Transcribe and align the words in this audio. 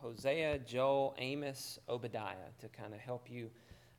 Hosea, 0.00 0.58
Joel, 0.60 1.14
Amos, 1.18 1.78
Obadiah 1.88 2.36
to 2.60 2.68
kind 2.68 2.94
of 2.94 3.00
help 3.00 3.30
you 3.30 3.50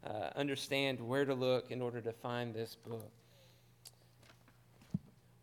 uh, 0.04 0.30
understand 0.36 1.00
where 1.00 1.26
to 1.26 1.34
look 1.36 1.70
in 1.70 1.82
order 1.82 2.02
to 2.02 2.12
find 2.12 2.56
this 2.56 2.76
book. 2.76 3.12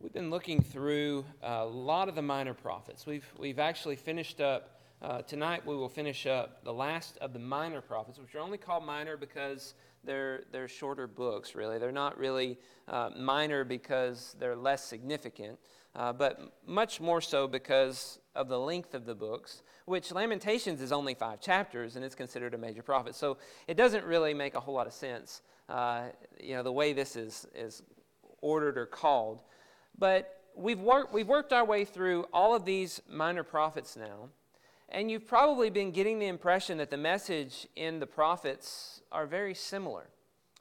We've 0.01 0.13
been 0.13 0.29
looking 0.29 0.61
through 0.61 1.25
a 1.41 1.65
lot 1.65 2.09
of 2.09 2.15
the 2.15 2.21
minor 2.21 2.53
prophets. 2.53 3.05
We've, 3.05 3.25
we've 3.37 3.59
actually 3.59 3.95
finished 3.95 4.41
up, 4.41 4.79
uh, 5.01 5.21
tonight 5.21 5.65
we 5.65 5.75
will 5.75 5.89
finish 5.89 6.25
up 6.25 6.63
the 6.63 6.73
last 6.73 7.17
of 7.19 7.31
the 7.31 7.39
minor 7.39 7.81
prophets, 7.81 8.19
which 8.19 8.35
are 8.35 8.39
only 8.39 8.57
called 8.57 8.85
minor 8.85 9.15
because 9.15 9.75
they're, 10.03 10.43
they're 10.51 10.67
shorter 10.67 11.07
books, 11.07 11.55
really. 11.55 11.79
They're 11.79 11.91
not 11.91 12.17
really 12.17 12.57
uh, 12.87 13.11
minor 13.17 13.63
because 13.63 14.35
they're 14.39 14.55
less 14.55 14.83
significant, 14.83 15.57
uh, 15.95 16.13
but 16.13 16.39
much 16.65 17.01
more 17.01 17.21
so 17.21 17.47
because 17.47 18.19
of 18.35 18.47
the 18.47 18.59
length 18.59 18.93
of 18.93 19.05
the 19.05 19.15
books, 19.15 19.63
which 19.85 20.11
Lamentations 20.11 20.81
is 20.81 20.91
only 20.91 21.13
five 21.13 21.41
chapters 21.41 21.95
and 21.95 22.05
it's 22.05 22.15
considered 22.15 22.53
a 22.53 22.57
major 22.57 22.83
prophet. 22.83 23.15
So 23.15 23.37
it 23.67 23.75
doesn't 23.75 24.05
really 24.05 24.33
make 24.33 24.55
a 24.55 24.59
whole 24.59 24.75
lot 24.75 24.87
of 24.87 24.93
sense, 24.93 25.41
uh, 25.67 26.03
you 26.39 26.55
know, 26.55 26.63
the 26.63 26.71
way 26.71 26.93
this 26.93 27.15
is, 27.15 27.47
is 27.55 27.81
ordered 28.41 28.77
or 28.77 28.85
called. 28.85 29.43
But 29.97 30.41
we've 30.55 30.79
worked, 30.79 31.13
we've 31.13 31.27
worked 31.27 31.53
our 31.53 31.65
way 31.65 31.85
through 31.85 32.25
all 32.31 32.55
of 32.55 32.65
these 32.65 33.01
minor 33.09 33.43
prophets 33.43 33.97
now, 33.97 34.29
and 34.89 35.09
you've 35.09 35.27
probably 35.27 35.69
been 35.69 35.91
getting 35.91 36.19
the 36.19 36.27
impression 36.27 36.77
that 36.77 36.89
the 36.89 36.97
message 36.97 37.67
in 37.75 37.99
the 37.99 38.07
prophets 38.07 39.01
are 39.11 39.25
very 39.25 39.53
similar. 39.53 40.09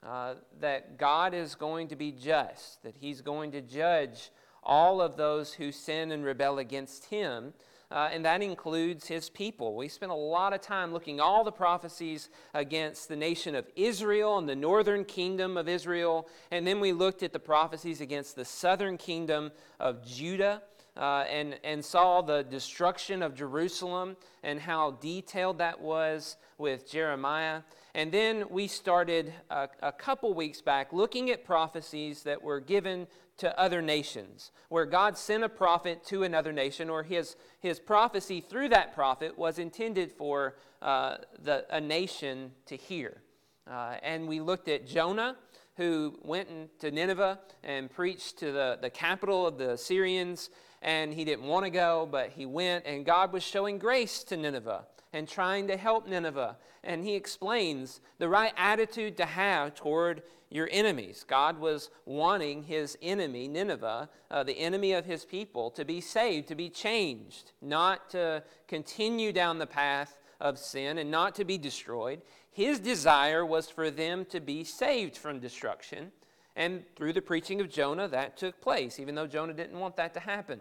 Uh, 0.01 0.35
that 0.61 0.97
God 0.97 1.35
is 1.35 1.57
going 1.57 1.89
to 1.89 1.97
be 1.97 2.13
just, 2.13 2.81
that 2.85 2.95
He's 3.01 3.21
going 3.21 3.51
to 3.51 3.61
judge 3.61 4.31
all 4.63 5.01
of 5.01 5.17
those 5.17 5.55
who 5.55 5.73
sin 5.73 6.13
and 6.13 6.25
rebel 6.25 6.59
against 6.59 7.07
Him, 7.07 7.53
uh, 7.91 8.11
and 8.13 8.25
that 8.25 8.43
includes 8.43 9.07
his 9.07 9.31
people. 9.31 9.75
We 9.75 9.89
spent 9.89 10.13
a 10.13 10.15
lot 10.15 10.53
of 10.53 10.61
time 10.61 10.93
looking 10.93 11.21
all 11.21 11.43
the 11.43 11.53
prophecies 11.53 12.29
against 12.53 13.09
the 13.09 13.17
nation 13.17 13.55
of 13.55 13.67
Israel 13.77 14.37
and 14.37 14.47
the 14.47 14.57
northern 14.57 15.07
kingdom 15.07 15.57
of 15.57 15.69
Israel, 15.69 16.29
and 16.51 16.67
then 16.67 16.81
we 16.81 16.93
looked 16.93 17.23
at 17.23 17.33
the 17.33 17.39
prophecies 17.39 18.03
against 18.03 18.37
the 18.37 18.45
southern 18.45 18.99
kingdom 18.99 19.53
of 19.81 20.05
Judah. 20.05 20.63
Uh, 20.99 21.25
and, 21.31 21.57
and 21.63 21.85
saw 21.85 22.21
the 22.21 22.43
destruction 22.43 23.23
of 23.23 23.33
Jerusalem 23.33 24.17
and 24.43 24.59
how 24.59 24.91
detailed 25.01 25.59
that 25.59 25.81
was 25.81 26.37
with 26.59 26.91
Jeremiah. 26.91 27.63
And 27.95 28.11
then 28.11 28.47
we 28.51 28.67
started 28.67 29.33
a, 29.49 29.69
a 29.81 29.93
couple 29.93 30.35
weeks 30.35 30.61
back 30.61 30.93
looking 30.93 31.31
at 31.31 31.45
prophecies 31.45 32.25
that 32.25 32.43
were 32.43 32.59
given 32.59 33.07
to 33.37 33.57
other 33.61 33.81
nations, 33.81 34.51
where 34.69 34.87
God 34.87 35.17
sent 35.17 35.45
a 35.45 35.49
prophet 35.49 36.05
to 36.07 36.25
another 36.25 36.53
nation, 36.53 36.91
or 36.91 37.05
his, 37.05 37.37
his 37.61 37.79
prophecy 37.79 38.41
through 38.41 38.71
that 38.71 38.93
prophet 38.93 39.39
was 39.39 39.61
intended 39.61 40.11
for 40.11 40.57
uh, 40.83 41.19
the, 41.41 41.65
a 41.71 41.81
nation 41.81 42.51
to 42.67 42.77
hear. 42.77 43.23
Uh, 43.71 43.95
and 44.03 44.27
we 44.27 44.41
looked 44.41 44.69
at 44.69 44.85
Jonah, 44.85 45.37
who 45.77 46.19
went 46.25 46.49
to 46.81 46.91
Nineveh 46.91 47.39
and 47.63 47.89
preached 47.89 48.41
to 48.41 48.51
the, 48.51 48.79
the 48.83 48.91
capital 48.91 49.47
of 49.47 49.59
the 49.59 49.71
Assyrians, 49.71 50.51
and 50.83 51.13
he 51.13 51.25
didn't 51.25 51.47
want 51.47 51.65
to 51.65 51.71
go, 51.71 52.09
but 52.11 52.31
he 52.31 52.47
went, 52.47 52.87
and 52.87 53.05
God 53.05 53.33
was 53.33 53.43
showing 53.43 53.79
grace 53.79 54.23
to 54.25 54.37
Nineveh 54.37 54.85
and 55.13 55.29
trying 55.29 55.67
to 55.69 55.77
help 55.77 56.07
Nineveh. 56.07 56.57
And 56.85 57.05
he 57.05 57.15
explains 57.15 58.01
the 58.19 58.29
right 58.29 58.53
attitude 58.57 59.17
to 59.17 59.27
have 59.27 59.75
toward 59.75 60.23
your 60.51 60.69
enemies. 60.71 61.25
God 61.27 61.59
was 61.59 61.91
wanting 62.07 62.63
his 62.63 62.97
enemy, 63.03 63.49
Nineveh, 63.49 64.09
uh, 64.31 64.43
the 64.43 64.59
enemy 64.59 64.93
of 64.93 65.05
his 65.05 65.25
people, 65.25 65.71
to 65.73 65.85
be 65.85 66.01
saved, 66.01 66.49
to 66.49 66.55
be 66.55 66.71
changed, 66.71 67.53
not 67.61 68.11
to 68.11 68.43
continue 68.67 69.33
down 69.33 69.59
the 69.59 69.67
path 69.67 70.17
of 70.41 70.59
sin 70.59 70.99
and 70.99 71.11
not 71.11 71.35
to 71.35 71.45
be 71.45 71.59
destroyed. 71.59 72.23
His 72.51 72.81
desire 72.81 73.45
was 73.45 73.69
for 73.69 73.91
them 73.91 74.25
to 74.27 74.41
be 74.41 74.65
saved 74.65 75.17
from 75.17 75.41
destruction. 75.41 76.13
And 76.59 76.83
through 76.97 77.13
the 77.13 77.23
preaching 77.23 77.61
of 77.61 77.71
Jonah, 77.71 78.09
that 78.09 78.37
took 78.37 78.61
place, 78.61 78.99
even 78.99 79.15
though 79.15 79.29
Jonah 79.29 79.55
didn't 79.55 79.79
want 79.79 79.97
that 79.97 80.13
to 80.15 80.21
happen. 80.21 80.61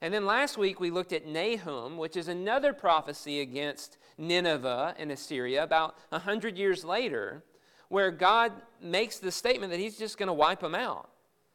And 0.00 0.12
then 0.12 0.26
last 0.26 0.58
week 0.58 0.80
we 0.80 0.90
looked 0.90 1.12
at 1.12 1.24
Nahum, 1.24 1.98
which 1.98 2.16
is 2.16 2.26
another 2.26 2.72
prophecy 2.72 3.40
against 3.40 3.96
Nineveh 4.18 4.96
and 4.98 5.12
Assyria 5.12 5.62
about 5.62 5.94
100 6.08 6.58
years 6.58 6.84
later 6.84 7.44
where 7.90 8.10
God 8.10 8.52
makes 8.82 9.18
the 9.18 9.30
statement 9.30 9.70
that 9.70 9.78
He's 9.78 9.96
just 9.96 10.18
going 10.18 10.26
to 10.26 10.32
wipe 10.32 10.60
them 10.60 10.74
out 10.74 11.10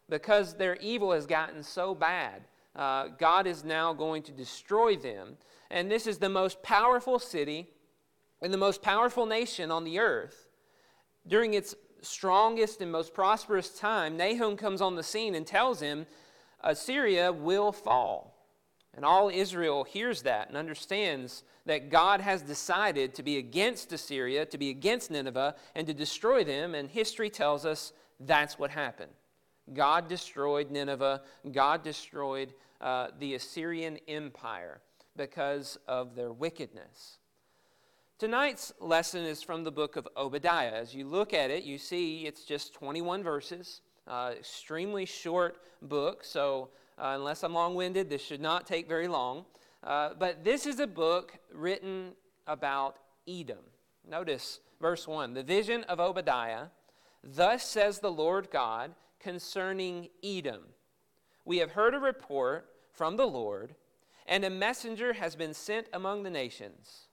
because 0.07 0.53
their 0.53 0.77
evil 0.77 1.11
has 1.11 1.25
gotten 1.25 1.61
so 1.61 1.93
bad. 1.93 2.43
Uh, 2.77 3.07
God 3.17 3.45
is 3.45 3.65
now 3.65 3.91
going 3.91 4.23
to 4.23 4.31
destroy 4.31 4.95
them. 4.95 5.37
And 5.69 5.91
this 5.91 6.07
is 6.07 6.17
the 6.17 6.29
most 6.29 6.63
powerful 6.63 7.19
city 7.19 7.67
and 8.41 8.53
the 8.53 8.57
most 8.57 8.81
powerful 8.81 9.25
nation 9.25 9.69
on 9.69 9.83
the 9.83 9.99
earth. 9.99 10.47
During 11.27 11.55
its 11.55 11.75
strongest 12.05 12.81
and 12.81 12.91
most 12.91 13.13
prosperous 13.13 13.69
time, 13.69 14.17
Nahum 14.17 14.57
comes 14.57 14.81
on 14.81 14.95
the 14.95 15.03
scene 15.03 15.35
and 15.35 15.45
tells 15.45 15.81
him 15.81 16.05
Assyria 16.61 17.31
will 17.31 17.71
fall. 17.71 18.35
And 18.95 19.03
all 19.03 19.29
Israel 19.29 19.83
hears 19.83 20.21
that 20.21 20.47
and 20.47 20.57
understands 20.57 21.43
that 21.65 21.89
God 21.89 22.21
has 22.21 22.41
decided 22.41 23.13
to 23.15 23.23
be 23.23 23.37
against 23.37 23.91
Assyria, 23.91 24.45
to 24.45 24.57
be 24.57 24.69
against 24.69 25.11
Nineveh, 25.11 25.55
and 25.75 25.85
to 25.87 25.93
destroy 25.93 26.43
them. 26.43 26.75
And 26.75 26.89
history 26.89 27.29
tells 27.29 27.65
us 27.65 27.91
that's 28.19 28.57
what 28.57 28.71
happened. 28.71 29.11
God 29.73 30.07
destroyed 30.07 30.71
Nineveh, 30.71 31.23
God 31.51 31.83
destroyed 31.83 32.53
uh, 32.79 33.07
the 33.19 33.33
Assyrian 33.33 33.97
Empire 34.07 34.79
because 35.17 35.77
of 35.87 36.15
their 36.15 36.31
wickedness. 36.31 37.17
Tonight's 38.17 38.71
lesson 38.79 39.25
is 39.25 39.43
from 39.43 39.65
the 39.65 39.71
book 39.73 39.97
of 39.97 40.07
Obadiah. 40.15 40.71
As 40.71 40.95
you 40.95 41.05
look 41.05 41.33
at 41.33 41.51
it, 41.51 41.65
you 41.65 41.77
see 41.77 42.25
it's 42.25 42.45
just 42.45 42.73
21 42.73 43.21
verses, 43.23 43.81
uh, 44.07 44.31
extremely 44.39 45.03
short 45.03 45.57
book. 45.81 46.23
So 46.23 46.69
uh, 46.97 47.11
unless 47.15 47.43
I'm 47.43 47.53
long 47.53 47.75
winded, 47.75 48.09
this 48.09 48.21
should 48.21 48.39
not 48.39 48.65
take 48.65 48.87
very 48.87 49.09
long. 49.09 49.43
Uh, 49.83 50.11
but 50.17 50.45
this 50.45 50.65
is 50.65 50.79
a 50.79 50.87
book 50.87 51.37
written 51.53 52.13
about 52.47 52.99
Edom. 53.27 53.65
Notice 54.09 54.61
verse 54.79 55.05
1 55.09 55.33
The 55.33 55.43
vision 55.43 55.83
of 55.83 55.99
Obadiah. 55.99 56.67
Thus 57.21 57.65
says 57.65 57.99
the 57.99 58.11
Lord 58.11 58.49
God 58.49 58.95
concerning 59.19 60.07
Edom 60.23 60.61
We 61.43 61.57
have 61.57 61.71
heard 61.71 61.93
a 61.93 61.99
report 61.99 62.69
from 62.93 63.17
the 63.17 63.27
Lord, 63.27 63.75
and 64.25 64.45
a 64.45 64.49
messenger 64.49 65.11
has 65.11 65.35
been 65.35 65.53
sent 65.53 65.87
among 65.91 66.23
the 66.23 66.29
nations. 66.29 67.09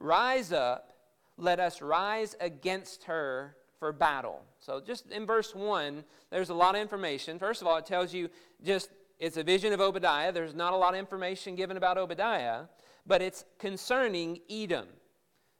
Rise 0.00 0.50
up, 0.50 0.94
let 1.36 1.60
us 1.60 1.80
rise 1.80 2.34
against 2.40 3.04
her 3.04 3.54
for 3.78 3.92
battle. 3.92 4.42
So, 4.58 4.80
just 4.80 5.10
in 5.10 5.26
verse 5.26 5.54
1, 5.54 6.02
there's 6.30 6.48
a 6.48 6.54
lot 6.54 6.74
of 6.74 6.80
information. 6.80 7.38
First 7.38 7.60
of 7.60 7.68
all, 7.68 7.76
it 7.76 7.86
tells 7.86 8.12
you 8.12 8.30
just 8.64 8.90
it's 9.20 9.36
a 9.36 9.42
vision 9.42 9.74
of 9.74 9.80
Obadiah. 9.80 10.32
There's 10.32 10.54
not 10.54 10.72
a 10.72 10.76
lot 10.76 10.94
of 10.94 10.98
information 10.98 11.54
given 11.54 11.76
about 11.76 11.98
Obadiah, 11.98 12.62
but 13.06 13.20
it's 13.20 13.44
concerning 13.58 14.40
Edom. 14.50 14.86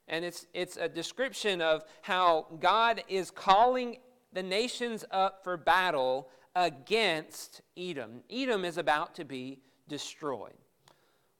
And 0.08 0.24
it's, 0.24 0.46
it's 0.54 0.78
a 0.78 0.88
description 0.88 1.60
of 1.60 1.84
how 2.00 2.46
God 2.58 3.04
is 3.06 3.30
calling 3.30 3.98
the 4.32 4.42
nations 4.42 5.04
up 5.10 5.44
for 5.44 5.58
battle 5.58 6.30
against 6.56 7.60
Edom. 7.76 8.22
Edom 8.30 8.64
is 8.64 8.78
about 8.78 9.14
to 9.16 9.24
be 9.26 9.60
destroyed. 9.88 10.56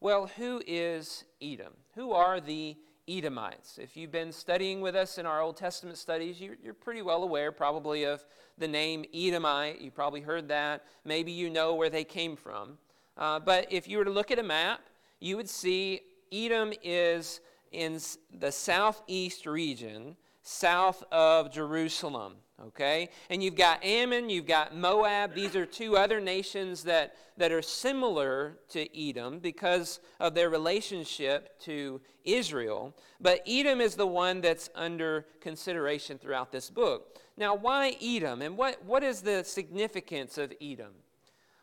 Well, 0.00 0.26
who 0.36 0.62
is 0.66 1.24
Edom? 1.40 1.72
Who 1.94 2.12
are 2.12 2.38
the 2.38 2.76
Edomites. 3.10 3.78
If 3.78 3.96
you've 3.96 4.12
been 4.12 4.30
studying 4.32 4.80
with 4.80 4.94
us 4.94 5.18
in 5.18 5.26
our 5.26 5.40
Old 5.40 5.56
Testament 5.56 5.98
studies, 5.98 6.40
you're, 6.40 6.74
pretty 6.74 7.02
well 7.02 7.22
aware 7.22 7.50
probably 7.50 8.04
of 8.04 8.24
the 8.56 8.68
name 8.68 9.04
Edomite. 9.12 9.80
You 9.80 9.90
probably 9.90 10.20
heard 10.20 10.48
that. 10.48 10.84
Maybe 11.04 11.32
you 11.32 11.50
know 11.50 11.74
where 11.74 11.90
they 11.90 12.04
came 12.04 12.36
from. 12.36 12.78
Uh, 13.16 13.40
but 13.40 13.66
if 13.70 13.88
you 13.88 13.98
were 13.98 14.04
to 14.04 14.10
look 14.10 14.30
at 14.30 14.38
a 14.38 14.42
map, 14.42 14.80
you 15.18 15.36
would 15.36 15.48
see 15.48 16.00
Edom 16.32 16.72
is 16.82 17.40
in 17.72 17.98
the 18.38 18.52
southeast 18.52 19.44
region, 19.44 20.16
south 20.42 21.02
of 21.10 21.50
Jerusalem 21.50 22.34
okay? 22.66 23.08
And 23.28 23.42
you've 23.42 23.56
got 23.56 23.84
Ammon, 23.84 24.30
you've 24.30 24.46
got 24.46 24.76
Moab. 24.76 25.34
These 25.34 25.56
are 25.56 25.66
two 25.66 25.96
other 25.96 26.20
nations 26.20 26.84
that, 26.84 27.14
that 27.36 27.52
are 27.52 27.62
similar 27.62 28.58
to 28.70 28.86
Edom 28.98 29.38
because 29.38 30.00
of 30.18 30.34
their 30.34 30.50
relationship 30.50 31.58
to 31.60 32.00
Israel. 32.24 32.94
But 33.20 33.42
Edom 33.46 33.80
is 33.80 33.94
the 33.94 34.06
one 34.06 34.40
that's 34.40 34.70
under 34.74 35.26
consideration 35.40 36.18
throughout 36.18 36.52
this 36.52 36.70
book. 36.70 37.18
Now, 37.36 37.54
why 37.54 37.96
Edom? 38.02 38.42
And 38.42 38.56
what, 38.56 38.84
what 38.84 39.02
is 39.02 39.22
the 39.22 39.44
significance 39.44 40.38
of 40.38 40.52
Edom? 40.60 40.92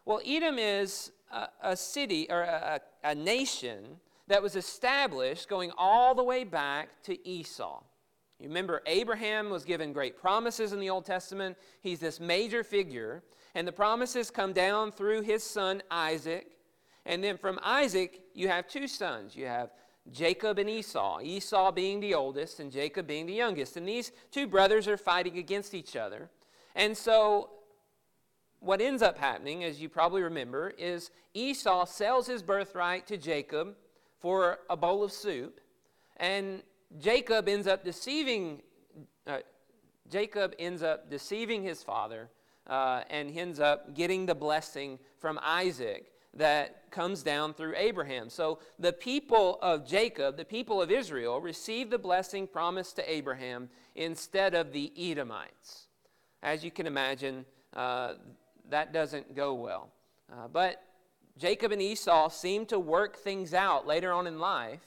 Well, 0.06 0.22
Edom 0.26 0.58
is 0.58 1.12
a, 1.32 1.48
a 1.62 1.78
city 1.78 2.28
or 2.30 2.42
a, 2.42 2.80
a 3.04 3.14
nation 3.14 3.98
that 4.28 4.42
was 4.42 4.56
established 4.56 5.50
going 5.50 5.72
all 5.78 6.16
the 6.16 6.24
way 6.24 6.44
back 6.44 7.02
to 7.04 7.28
Esau. 7.28 7.82
You 8.40 8.48
remember, 8.48 8.82
Abraham 8.86 9.50
was 9.50 9.66
given 9.66 9.94
great 9.94 10.18
promises 10.18 10.72
in 10.72 10.80
the 10.80 10.90
Old 10.90 11.06
Testament. 11.06 11.58
He's 11.82 12.00
this 12.00 12.20
major 12.20 12.64
figure. 12.64 13.24
And 13.56 13.68
the 13.68 13.72
promises 13.72 14.30
come 14.30 14.54
down 14.54 14.92
through 14.92 15.22
his 15.22 15.44
son 15.44 15.82
Isaac. 15.90 16.48
And 17.06 17.24
then 17.24 17.38
from 17.38 17.60
Isaac, 17.64 18.22
you 18.34 18.48
have 18.50 18.68
two 18.68 18.88
sons. 18.88 19.36
You 19.36 19.48
have 19.48 19.72
Jacob 20.12 20.60
and 20.60 20.70
Esau, 20.70 21.20
Esau 21.22 21.72
being 21.72 22.00
the 22.00 22.14
oldest 22.14 22.60
and 22.60 22.72
Jacob 22.72 23.08
being 23.08 23.26
the 23.26 23.34
youngest. 23.34 23.78
And 23.78 23.88
these 23.88 24.12
two 24.32 24.48
brothers 24.48 24.88
are 24.88 24.98
fighting 24.98 25.38
against 25.38 25.74
each 25.74 25.96
other. 25.96 26.30
And 26.76 26.96
so, 26.96 27.50
what 28.60 28.82
ends 28.82 29.02
up 29.02 29.18
happening, 29.18 29.64
as 29.64 29.82
you 29.82 29.90
probably 29.90 30.22
remember, 30.22 30.70
is 30.78 31.12
Esau 31.34 31.86
sells 31.86 32.28
his 32.28 32.42
birthright 32.42 33.08
to 33.08 33.18
Jacob 33.18 33.76
for 34.20 34.60
a 34.70 34.78
bowl 34.78 35.04
of 35.04 35.12
soup. 35.12 35.60
And 36.18 36.64
Jacob 37.00 37.48
ends 37.48 37.68
up 37.68 37.84
deceiving. 37.84 38.62
Uh, 39.26 39.40
Jacob 40.10 40.54
ends 40.58 40.82
up 40.82 41.10
deceiving 41.10 41.64
his 41.64 41.84
father 41.84 42.30
uh, 42.68 43.04
and 43.10 43.38
ends 43.38 43.60
up 43.60 43.94
getting 43.94 44.26
the 44.26 44.36
blessing 44.36 45.00
from 45.20 45.40
Isaac 45.44 46.12
that 46.34 46.90
comes 46.92 47.24
down 47.24 47.54
through 47.54 47.74
Abraham. 47.76 48.30
So 48.30 48.60
the 48.80 48.94
people 48.94 49.58
of 49.62 49.86
Jacob, 49.86 50.38
the 50.38 50.46
people 50.46 50.82
of 50.82 50.92
Israel, 50.92 51.42
received 51.42 51.92
the 51.92 51.98
blessing 51.98 52.48
promised 52.48 52.96
to 52.98 53.12
Abraham 53.12 53.70
instead 53.96 54.54
of 54.54 54.72
the 54.72 54.92
Edomites. 54.98 55.88
As 56.44 56.64
you 56.64 56.72
can 56.72 56.86
imagine, 56.86 57.46
uh, 57.76 58.14
that 58.70 58.94
doesn't 58.94 59.36
go 59.36 59.56
well. 59.56 59.90
Uh, 60.32 60.48
but 60.48 60.84
Jacob 61.38 61.72
and 61.72 61.82
Esau 61.82 62.30
seem 62.30 62.66
to 62.68 62.80
work 62.80 63.18
things 63.18 63.54
out 63.54 63.88
later 63.88 64.12
on 64.12 64.28
in 64.28 64.40
life, 64.40 64.82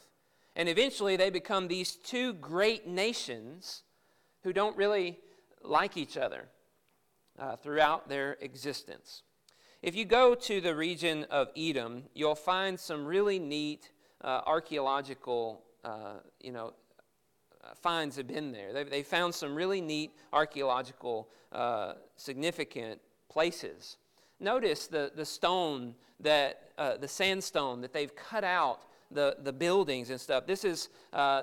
and 0.56 0.68
eventually 0.68 1.16
they 1.16 1.30
become 1.30 1.68
these 1.68 1.96
two 1.96 2.32
great 2.34 2.86
nations 2.86 3.82
who 4.42 4.52
don't 4.52 4.76
really 4.76 5.18
like 5.62 5.96
each 5.96 6.16
other 6.16 6.48
uh, 7.38 7.56
throughout 7.56 8.08
their 8.08 8.36
existence. 8.40 9.22
If 9.82 9.94
you 9.94 10.04
go 10.04 10.34
to 10.34 10.60
the 10.60 10.74
region 10.74 11.24
of 11.30 11.48
Edom, 11.56 12.04
you'll 12.14 12.34
find 12.34 12.78
some 12.78 13.06
really 13.06 13.38
neat 13.38 13.90
uh, 14.22 14.42
archaeological, 14.46 15.62
uh, 15.84 16.16
you 16.40 16.52
know, 16.52 16.74
uh, 17.62 17.74
finds 17.74 18.16
have 18.16 18.26
been 18.26 18.52
there. 18.52 18.72
They, 18.72 18.84
they 18.84 19.02
found 19.02 19.34
some 19.34 19.54
really 19.54 19.80
neat 19.80 20.12
archaeological 20.32 21.28
uh, 21.52 21.94
significant 22.16 23.00
places. 23.30 23.96
Notice 24.38 24.86
the, 24.86 25.12
the 25.14 25.24
stone 25.24 25.94
that, 26.20 26.70
uh, 26.76 26.96
the 26.96 27.08
sandstone 27.08 27.80
that 27.80 27.92
they've 27.92 28.14
cut 28.14 28.44
out 28.44 28.82
the, 29.10 29.36
the 29.42 29.52
buildings 29.52 30.10
and 30.10 30.20
stuff. 30.20 30.46
This 30.46 30.64
is, 30.64 30.88
uh, 31.12 31.42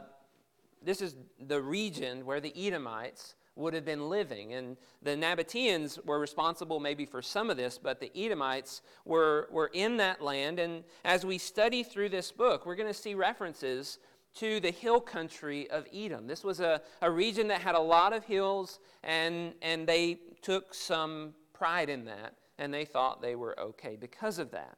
this 0.83 1.01
is 1.01 1.15
the 1.39 1.61
region 1.61 2.25
where 2.25 2.39
the 2.39 2.53
Edomites 2.55 3.35
would 3.55 3.73
have 3.73 3.85
been 3.85 4.07
living. 4.09 4.53
And 4.53 4.77
the 5.01 5.11
Nabateans 5.11 6.03
were 6.05 6.19
responsible 6.19 6.79
maybe 6.79 7.05
for 7.05 7.21
some 7.21 7.49
of 7.49 7.57
this, 7.57 7.77
but 7.77 7.99
the 7.99 8.11
Edomites 8.15 8.81
were, 9.03 9.49
were 9.51 9.71
in 9.73 9.97
that 9.97 10.21
land. 10.21 10.59
And 10.59 10.83
as 11.03 11.25
we 11.25 11.37
study 11.37 11.83
through 11.83 12.09
this 12.09 12.31
book, 12.31 12.65
we're 12.65 12.75
going 12.75 12.87
to 12.87 12.93
see 12.93 13.15
references 13.15 13.99
to 14.35 14.59
the 14.59 14.71
hill 14.71 15.01
country 15.01 15.67
of 15.71 15.87
Edom. 15.91 16.27
This 16.27 16.43
was 16.43 16.59
a, 16.59 16.81
a 17.01 17.09
region 17.09 17.47
that 17.47 17.61
had 17.61 17.73
a 17.73 17.79
lot 17.79 18.13
of 18.13 18.23
hills, 18.23 18.79
and, 19.03 19.53
and 19.63 19.87
they 19.87 20.19
took 20.43 20.75
some 20.75 21.33
pride 21.53 21.89
in 21.89 22.05
that, 22.05 22.35
and 22.59 22.71
they 22.71 22.85
thought 22.85 23.21
they 23.21 23.35
were 23.35 23.59
okay 23.59 23.97
because 23.99 24.37
of 24.37 24.51
that. 24.51 24.77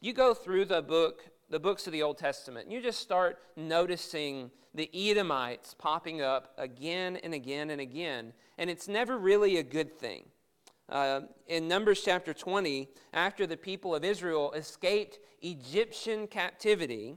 You 0.00 0.12
go 0.12 0.34
through 0.34 0.64
the 0.64 0.82
book 0.82 1.22
the 1.48 1.60
books 1.60 1.86
of 1.86 1.92
the 1.92 2.02
Old 2.02 2.18
Testament, 2.18 2.70
you 2.70 2.80
just 2.80 3.00
start 3.00 3.38
noticing 3.56 4.50
the 4.74 4.90
Edomites 4.92 5.74
popping 5.74 6.20
up 6.20 6.52
again 6.58 7.16
and 7.16 7.32
again 7.32 7.70
and 7.70 7.80
again, 7.80 8.32
and 8.58 8.68
it's 8.68 8.88
never 8.88 9.16
really 9.16 9.56
a 9.58 9.62
good 9.62 9.96
thing. 9.98 10.24
Uh, 10.88 11.22
in 11.48 11.66
Numbers 11.66 12.02
chapter 12.04 12.32
20, 12.32 12.88
after 13.12 13.46
the 13.46 13.56
people 13.56 13.94
of 13.94 14.04
Israel 14.04 14.52
escaped 14.52 15.18
Egyptian 15.42 16.26
captivity, 16.26 17.16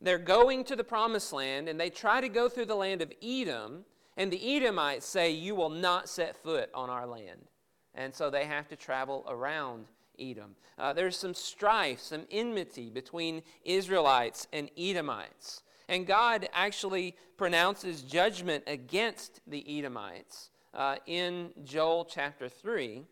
they're 0.00 0.18
going 0.18 0.64
to 0.64 0.76
the 0.76 0.84
promised 0.84 1.32
land 1.32 1.68
and 1.68 1.78
they 1.78 1.90
try 1.90 2.20
to 2.20 2.28
go 2.28 2.48
through 2.48 2.66
the 2.66 2.74
land 2.74 3.02
of 3.02 3.12
Edom, 3.22 3.84
and 4.16 4.32
the 4.32 4.56
Edomites 4.56 5.06
say, 5.06 5.30
You 5.30 5.54
will 5.54 5.70
not 5.70 6.08
set 6.08 6.36
foot 6.42 6.70
on 6.74 6.90
our 6.90 7.06
land. 7.06 7.48
And 7.94 8.12
so 8.12 8.30
they 8.30 8.44
have 8.44 8.68
to 8.68 8.76
travel 8.76 9.24
around 9.28 9.86
Edom. 10.18 10.56
Uh, 10.78 10.92
there's 10.92 11.16
some 11.16 11.34
strife, 11.34 12.00
some 12.00 12.26
enmity 12.30 12.90
between 12.90 13.42
Israelites 13.64 14.46
and 14.52 14.70
Edomites. 14.76 15.62
And 15.88 16.06
God 16.06 16.48
actually 16.52 17.14
pronounces 17.36 18.02
judgment 18.02 18.64
against 18.66 19.40
the 19.46 19.78
Edomites 19.78 20.50
uh, 20.72 20.96
in 21.06 21.50
Joel 21.64 22.04
chapter 22.04 22.48
3. 22.48 23.02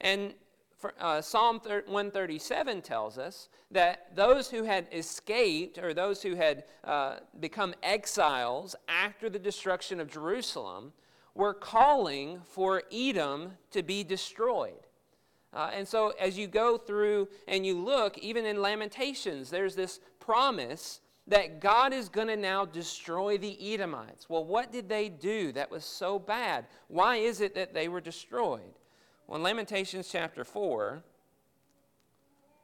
And 0.00 0.34
for, 0.78 0.94
uh, 0.98 1.20
Psalm 1.20 1.60
137 1.60 2.82
tells 2.82 3.18
us 3.18 3.48
that 3.70 4.16
those 4.16 4.50
who 4.50 4.64
had 4.64 4.86
escaped, 4.92 5.78
or 5.78 5.92
those 5.92 6.22
who 6.22 6.34
had 6.34 6.64
uh, 6.84 7.16
become 7.38 7.74
exiles 7.82 8.74
after 8.88 9.28
the 9.28 9.38
destruction 9.38 10.00
of 10.00 10.10
Jerusalem, 10.10 10.92
were 11.34 11.54
calling 11.54 12.40
for 12.44 12.82
Edom 12.92 13.52
to 13.72 13.82
be 13.82 14.02
destroyed. 14.02 14.86
Uh, 15.52 15.70
and 15.74 15.86
so, 15.86 16.12
as 16.20 16.38
you 16.38 16.46
go 16.46 16.78
through 16.78 17.28
and 17.48 17.66
you 17.66 17.76
look, 17.76 18.16
even 18.18 18.46
in 18.46 18.62
Lamentations, 18.62 19.50
there's 19.50 19.74
this 19.74 19.98
promise 20.20 21.00
that 21.26 21.60
God 21.60 21.92
is 21.92 22.08
going 22.08 22.28
to 22.28 22.36
now 22.36 22.64
destroy 22.64 23.38
the 23.38 23.74
Edomites. 23.74 24.28
Well, 24.28 24.44
what 24.44 24.72
did 24.72 24.88
they 24.88 25.08
do 25.08 25.52
that 25.52 25.70
was 25.70 25.84
so 25.84 26.18
bad? 26.18 26.66
Why 26.88 27.16
is 27.16 27.40
it 27.40 27.54
that 27.54 27.74
they 27.74 27.88
were 27.88 28.00
destroyed? 28.00 28.78
Well, 29.26 29.36
in 29.36 29.42
Lamentations 29.42 30.08
chapter 30.10 30.44
4, 30.44 31.02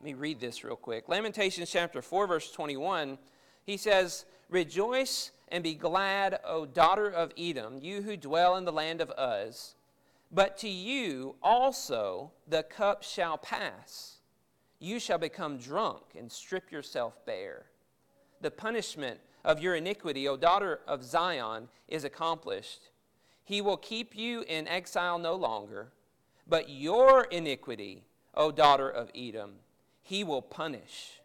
let 0.01 0.05
me 0.05 0.15
read 0.15 0.41
this 0.41 0.65
real 0.65 0.77
quick. 0.77 1.09
Lamentations 1.09 1.71
chapter 1.71 2.03
4, 2.03 2.27
verse 2.27 2.51
21, 2.51 3.19
he 3.65 3.77
says, 3.77 4.27
Rejoice 4.49 5.31
and 5.49 5.63
be 5.63 5.75
glad, 5.75 6.39
O 6.45 6.67
daughter 6.67 7.09
of 7.09 7.33
Edom, 7.39 7.79
you 7.81 8.03
who 8.03 8.17
dwell 8.17 8.57
in 8.57 8.65
the 8.65 8.73
land 8.73 9.01
of 9.01 9.13
Uz. 9.19 9.75
But 10.31 10.57
to 10.59 10.69
you 10.69 11.37
also 11.43 12.33
the 12.49 12.63
cup 12.63 13.03
shall 13.03 13.39
pass. 13.39 14.19
You 14.79 14.99
shall 14.99 15.19
become 15.19 15.59
drunk 15.59 16.03
and 16.19 16.31
strip 16.31 16.71
yourself 16.71 17.25
bare. 17.25 17.67
The 18.41 18.51
punishment 18.51 19.21
of 19.45 19.61
your 19.61 19.77
iniquity, 19.77 20.29
O 20.29 20.37
daughter 20.37 20.81
of 20.87 21.05
Zion, 21.05 21.69
is 21.89 22.05
accomplished. 22.05 22.91
He 23.45 23.61
will 23.61 23.77
keep 23.77 24.17
you 24.17 24.45
in 24.49 24.67
exile 24.67 25.19
no 25.19 25.35
longer, 25.35 25.93
but 26.47 26.69
your 26.69 27.25
iniquity, 27.25 28.05
O 28.35 28.51
daughter 28.51 28.91
of 28.91 29.11
Edom, 29.15 29.53
he 30.03 30.25
will 30.25 30.43
punish. 30.43 31.21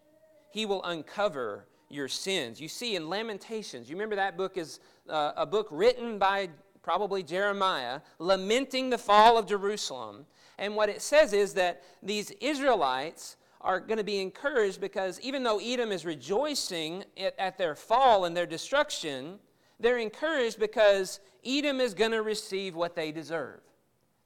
He 0.51 0.65
will 0.65 0.83
uncover 0.83 1.65
your 1.89 2.07
sins. 2.07 2.61
You 2.61 2.67
see, 2.67 2.95
in 2.95 3.09
Lamentations, 3.09 3.89
you 3.89 3.95
remember 3.95 4.15
that 4.15 4.37
book 4.37 4.57
is 4.57 4.79
uh, 5.09 5.33
a 5.35 5.45
book 5.45 5.67
written 5.71 6.17
by 6.17 6.49
probably 6.81 7.23
Jeremiah, 7.23 8.01
lamenting 8.19 8.89
the 8.89 8.97
fall 8.97 9.37
of 9.37 9.47
Jerusalem. 9.47 10.25
And 10.57 10.75
what 10.75 10.89
it 10.89 11.01
says 11.01 11.33
is 11.33 11.53
that 11.55 11.83
these 12.01 12.31
Israelites 12.41 13.37
are 13.61 13.79
going 13.79 13.97
to 13.97 14.03
be 14.03 14.19
encouraged 14.19 14.81
because 14.81 15.19
even 15.21 15.43
though 15.43 15.59
Edom 15.59 15.91
is 15.91 16.05
rejoicing 16.05 17.03
at 17.37 17.57
their 17.57 17.75
fall 17.75 18.25
and 18.25 18.35
their 18.35 18.45
destruction, 18.45 19.39
they're 19.79 19.99
encouraged 19.99 20.59
because 20.59 21.19
Edom 21.45 21.79
is 21.79 21.93
going 21.93 22.11
to 22.11 22.21
receive 22.21 22.75
what 22.75 22.95
they 22.95 23.11
deserve. 23.11 23.61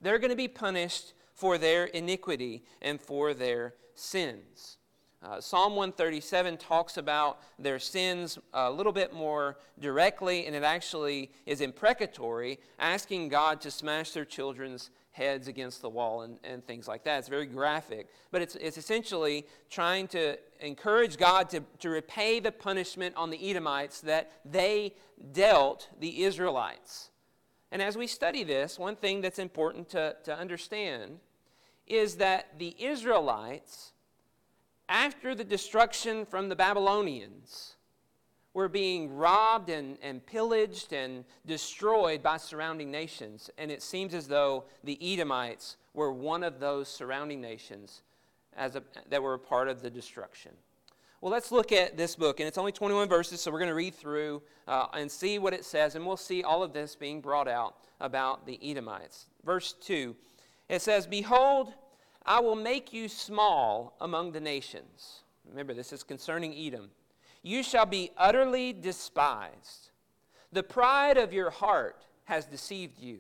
They're 0.02 0.20
going 0.20 0.32
to 0.32 0.38
be 0.38 0.48
punished 0.48 1.14
for 1.34 1.58
their 1.58 1.86
iniquity 1.86 2.64
and 2.82 3.00
for 3.00 3.34
their 3.34 3.74
sins. 3.94 4.78
Uh, 5.24 5.42
Psalm 5.42 5.76
137 5.76 6.58
talks 6.58 6.98
about 6.98 7.40
their 7.58 7.80
sins 7.80 8.38
a 8.54 8.70
little 8.70 8.92
bit 8.92 9.14
more 9.14 9.58
directly, 9.80 10.46
and 10.46 10.56
it 10.56 10.64
actually 10.64 11.32
is 11.46 11.62
imprecatory, 11.62 12.60
asking 12.80 13.30
God 13.30 13.60
to 13.62 13.72
smash 13.72 14.12
their 14.12 14.26
children's 14.26 14.92
heads 15.12 15.48
against 15.48 15.82
the 15.82 15.90
wall 15.90 16.24
and, 16.24 16.38
and 16.44 16.66
things 16.68 16.88
like 16.88 17.06
that. 17.06 17.20
It's 17.20 17.30
very 17.30 17.46
graphic, 17.46 18.10
but 18.32 18.42
it's, 18.42 18.56
it's 18.56 18.78
essentially 18.78 19.46
trying 19.70 20.08
to 20.10 20.38
encourage 20.60 21.18
God 21.18 21.50
to, 21.52 21.62
to 21.80 21.90
repay 21.90 22.42
the 22.42 22.52
punishment 22.52 23.16
on 23.16 23.30
the 23.30 23.50
Edomites 23.50 24.02
that 24.02 24.32
they 24.44 24.94
dealt 25.32 25.88
the 26.00 26.24
Israelites. 26.24 27.12
And 27.72 27.82
as 27.82 27.98
we 27.98 28.08
study 28.08 28.44
this, 28.44 28.78
one 28.78 28.96
thing 28.96 29.22
that's 29.22 29.40
important 29.40 29.90
to, 29.90 30.18
to 30.26 30.38
understand 30.38 31.20
is 31.88 32.16
that 32.16 32.60
the 32.60 32.76
Israelites 32.78 33.94
after 34.90 35.36
the 35.36 35.44
destruction 35.44 36.26
from 36.26 36.50
the 36.50 36.56
Babylonians, 36.56 37.76
were 38.56 38.70
being 38.70 39.14
robbed 39.14 39.70
and, 39.70 39.98
and 40.02 40.26
pillaged 40.26 40.94
and 40.94 41.26
destroyed 41.46 42.24
by 42.24 42.38
surrounding 42.38 42.90
nations. 42.90 43.50
And 43.58 43.70
it 43.70 43.84
seems 43.84 44.14
as 44.14 44.30
though 44.30 44.64
the 44.84 44.98
Edomites 45.02 45.76
were 45.94 46.12
one 46.12 46.42
of 46.42 46.62
those 46.62 46.88
surrounding 46.88 47.42
nations 47.42 48.02
as 48.56 48.78
a, 48.78 48.84
that 49.10 49.22
were 49.22 49.34
a 49.34 49.40
part 49.40 49.68
of 49.68 49.82
the 49.82 49.90
destruction. 49.90 50.54
Well, 51.20 51.34
let's 51.34 51.52
look 51.52 51.74
at 51.74 51.98
this 51.98 52.16
book, 52.16 52.40
and 52.40 52.48
it's 52.48 52.58
only 52.58 52.72
21 52.72 53.10
verses, 53.10 53.42
so 53.42 53.52
we're 53.52 53.60
going 53.60 53.70
to 53.70 53.76
read 53.76 53.94
through 53.94 54.42
uh, 54.70 54.88
and 54.94 55.12
see 55.12 55.38
what 55.38 55.54
it 55.54 55.66
says, 55.66 55.96
and 55.96 56.06
we'll 56.06 56.16
see 56.16 56.42
all 56.42 56.64
of 56.64 56.72
this 56.72 56.96
being 56.96 57.20
brought 57.20 57.50
out 57.50 57.76
about 58.00 58.46
the 58.46 58.58
Edomites. 58.64 59.26
Verse 59.44 59.74
2 59.82 60.16
it 60.68 60.82
says, 60.82 61.06
Behold, 61.06 61.74
I 62.26 62.40
will 62.40 62.56
make 62.56 62.92
you 62.92 63.08
small 63.08 63.96
among 64.02 64.32
the 64.32 64.40
nations. 64.40 65.22
Remember, 65.48 65.74
this 65.74 65.94
is 65.94 66.04
concerning 66.04 66.56
Edom. 66.56 66.90
You 67.44 67.62
shall 67.62 67.86
be 67.86 68.10
utterly 68.18 68.74
despised. 68.74 69.92
The 70.52 70.64
pride 70.64 71.18
of 71.18 71.34
your 71.34 71.52
heart 71.52 72.06
has 72.24 72.46
deceived 72.46 73.00
you. 73.00 73.20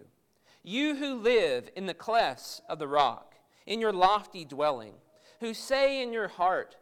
You 0.64 0.96
who 0.96 1.16
live 1.16 1.70
in 1.76 1.86
the 1.86 1.94
clefts 1.94 2.62
of 2.68 2.80
the 2.80 2.88
rock, 2.88 3.36
in 3.68 3.80
your 3.80 3.94
lofty 3.94 4.44
dwelling, 4.44 4.96
who 5.40 5.54
say 5.54 6.02
in 6.02 6.12
your 6.12 6.28
heart, 6.28 6.76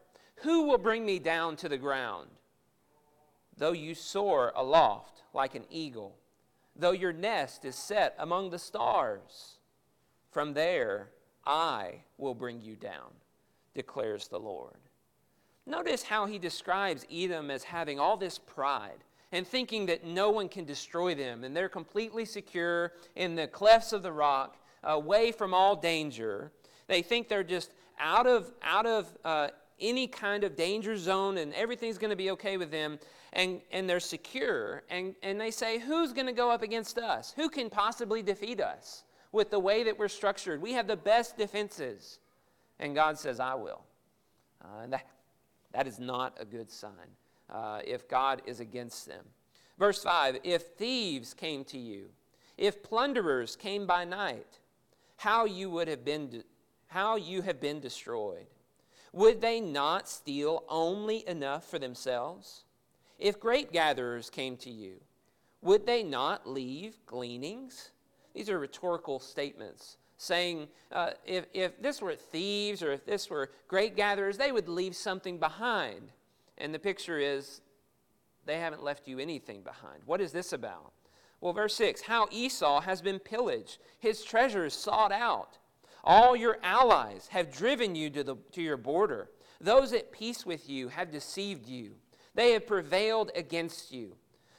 Who 0.43 0.63
will 0.63 0.77
bring 0.77 1.05
me 1.05 1.19
down 1.19 1.57
to 1.57 1.67
the 1.67 1.77
ground? 1.77 2.29
Though 3.57 3.73
you 3.73 3.93
soar 3.95 4.53
aloft 4.55 5.23
like 5.33 5.55
an 5.55 5.65
eagle, 5.69 6.15
though 6.75 6.91
your 6.91 7.13
nest 7.13 7.65
is 7.65 7.75
set 7.75 8.15
among 8.17 8.49
the 8.49 8.59
stars, 8.59 9.57
from 10.31 10.53
there 10.53 11.09
I 11.45 12.01
will 12.17 12.33
bring 12.33 12.61
you 12.61 12.75
down, 12.75 13.11
declares 13.73 14.27
the 14.27 14.39
Lord. 14.39 14.77
Notice 15.65 16.03
how 16.03 16.25
he 16.25 16.39
describes 16.39 17.05
Edom 17.11 17.49
as 17.49 17.63
having 17.63 17.99
all 17.99 18.17
this 18.17 18.37
pride 18.37 19.03
and 19.31 19.47
thinking 19.47 19.85
that 19.87 20.05
no 20.05 20.29
one 20.29 20.47
can 20.47 20.65
destroy 20.65 21.15
them, 21.15 21.43
and 21.43 21.55
they're 21.55 21.69
completely 21.69 22.25
secure 22.25 22.93
in 23.15 23.35
the 23.35 23.47
clefts 23.47 23.91
of 23.91 24.03
the 24.03 24.11
rock, 24.11 24.57
away 24.83 25.31
from 25.31 25.53
all 25.53 25.75
danger. 25.75 26.51
They 26.87 27.01
think 27.01 27.29
they're 27.29 27.43
just 27.43 27.71
out 27.99 28.27
of, 28.27 28.51
out 28.61 28.85
of 28.85 29.17
uh, 29.23 29.47
any 29.79 30.07
kind 30.07 30.43
of 30.43 30.55
danger 30.55 30.97
zone 30.97 31.37
and 31.37 31.53
everything's 31.53 31.97
going 31.97 32.09
to 32.09 32.15
be 32.15 32.31
okay 32.31 32.57
with 32.57 32.71
them 32.71 32.99
and, 33.33 33.61
and 33.71 33.89
they're 33.89 33.99
secure 33.99 34.83
and, 34.89 35.15
and 35.23 35.39
they 35.39 35.51
say 35.51 35.79
who's 35.79 36.13
going 36.13 36.25
to 36.25 36.33
go 36.33 36.49
up 36.49 36.61
against 36.61 36.97
us 36.97 37.33
who 37.35 37.49
can 37.49 37.69
possibly 37.69 38.21
defeat 38.21 38.61
us 38.61 39.03
with 39.33 39.51
the 39.51 39.59
way 39.59 39.83
that 39.83 39.99
we're 39.99 40.07
structured. 40.07 40.61
We 40.61 40.71
have 40.73 40.87
the 40.87 40.95
best 40.95 41.37
defenses. 41.37 42.19
And 42.79 42.95
god 42.95 43.19
says 43.19 43.41
i 43.41 43.53
will. 43.53 43.83
Uh, 44.63 44.87
that, 44.87 45.05
that 45.73 45.87
is 45.87 45.99
not 45.99 46.37
a 46.39 46.45
good 46.45 46.71
sign 46.71 46.91
uh, 47.49 47.81
if 47.85 48.07
god 48.07 48.41
is 48.45 48.61
against 48.61 49.05
them. 49.05 49.25
Verse 49.77 50.01
5 50.01 50.39
if 50.45 50.63
thieves 50.77 51.33
came 51.33 51.65
to 51.65 51.77
you 51.77 52.05
if 52.57 52.81
plunderers 52.81 53.55
came 53.57 53.85
by 53.85 54.05
night 54.05 54.59
how 55.17 55.45
you 55.45 55.69
would 55.69 55.87
have 55.87 56.05
been 56.05 56.29
de- 56.29 56.43
how 56.87 57.15
you 57.15 57.41
have 57.41 57.59
been 57.59 57.79
destroyed. 57.79 58.45
Would 59.13 59.41
they 59.41 59.59
not 59.59 60.07
steal 60.07 60.63
only 60.69 61.27
enough 61.27 61.67
for 61.67 61.79
themselves? 61.79 62.65
If 63.17 63.39
grape 63.39 63.71
gatherers 63.71 64.29
came 64.29 64.57
to 64.57 64.69
you, 64.69 64.95
would 65.61 65.85
they 65.85 66.03
not 66.03 66.47
leave 66.47 66.97
gleanings? 67.05 67.91
These 68.33 68.49
are 68.49 68.59
rhetorical 68.59 69.19
statements 69.19 69.97
saying 70.17 70.67
uh, 70.91 71.11
if, 71.25 71.45
if 71.53 71.81
this 71.81 72.01
were 72.01 72.15
thieves 72.15 72.81
or 72.81 72.91
if 72.91 73.05
this 73.05 73.29
were 73.29 73.51
grape 73.67 73.95
gatherers, 73.95 74.37
they 74.37 74.51
would 74.51 74.69
leave 74.69 74.95
something 74.95 75.37
behind. 75.37 76.11
And 76.57 76.73
the 76.73 76.79
picture 76.79 77.19
is 77.19 77.61
they 78.45 78.59
haven't 78.59 78.83
left 78.83 79.07
you 79.07 79.19
anything 79.19 79.61
behind. 79.61 80.01
What 80.05 80.21
is 80.21 80.31
this 80.31 80.53
about? 80.53 80.93
Well, 81.41 81.53
verse 81.53 81.75
6 81.75 82.01
How 82.01 82.27
Esau 82.31 82.81
has 82.81 83.01
been 83.01 83.19
pillaged, 83.19 83.79
his 83.99 84.23
treasures 84.23 84.73
sought 84.73 85.11
out. 85.11 85.57
All 86.05 86.35
your 86.35 86.57
allies 86.63 87.27
have 87.31 87.51
driven 87.51 87.95
you 87.95 88.09
to, 88.11 88.23
the, 88.23 88.35
to 88.53 88.61
your 88.61 88.77
border. 88.77 89.29
Those 89.61 89.93
at 89.93 90.11
peace 90.11 90.45
with 90.45 90.69
you 90.69 90.89
have 90.89 91.11
deceived 91.11 91.67
you. 91.67 91.93
They 92.35 92.51
have 92.51 92.67
prevailed 92.67 93.31
against 93.35 93.91
you. 93.93 94.15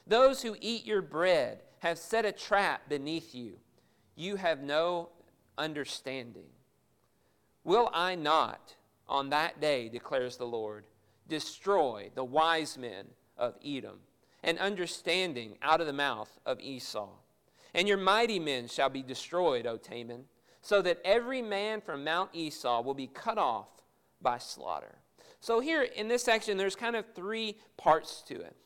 Those 0.07 0.43
who 0.43 0.57
eat 0.61 0.87
your 0.87 1.03
bread 1.03 1.63
have 1.81 1.99
set 1.99 2.25
a 2.25 2.33
trap 2.33 2.89
beneath 2.89 3.35
you. 3.35 3.59
You 4.17 4.37
have 4.37 4.61
no 4.63 5.11
understanding. 5.59 6.47
Will 7.65 7.91
I 7.93 8.15
not, 8.15 8.75
on 9.09 9.31
that 9.31 9.61
day, 9.61 9.89
declares 9.89 10.37
the 10.37 10.47
Lord, 10.47 10.85
destroy 11.29 12.11
the 12.15 12.25
wise 12.25 12.77
men 12.77 13.07
of 13.37 13.55
Edom 13.65 14.01
and 14.43 14.59
understanding 14.59 15.57
out 15.63 15.81
of 15.81 15.87
the 15.87 15.93
mouth 15.93 16.39
of 16.45 16.61
Esau? 16.61 17.09
And 17.73 17.89
your 17.89 17.97
mighty 17.97 18.39
men 18.39 18.69
shall 18.69 18.91
be 18.91 19.03
destroyed, 19.03 19.67
O 19.67 19.79
Teman 19.79 20.25
so 20.65 20.81
that 20.81 20.99
every 21.05 21.43
man 21.43 21.83
from 21.83 22.03
Mount 22.03 22.31
Esau 22.33 22.81
will 22.81 22.95
be 22.95 23.07
cut 23.07 23.37
off 23.37 23.69
by 24.23 24.39
slaughter. 24.39 24.97
So, 25.41 25.61
here 25.61 25.83
in 25.83 26.09
this 26.09 26.25
section, 26.25 26.57
there's 26.57 26.75
kind 26.75 26.97
of 26.97 27.05
three 27.15 27.59
parts 27.77 28.23
to 28.29 28.35
it. 28.41 28.57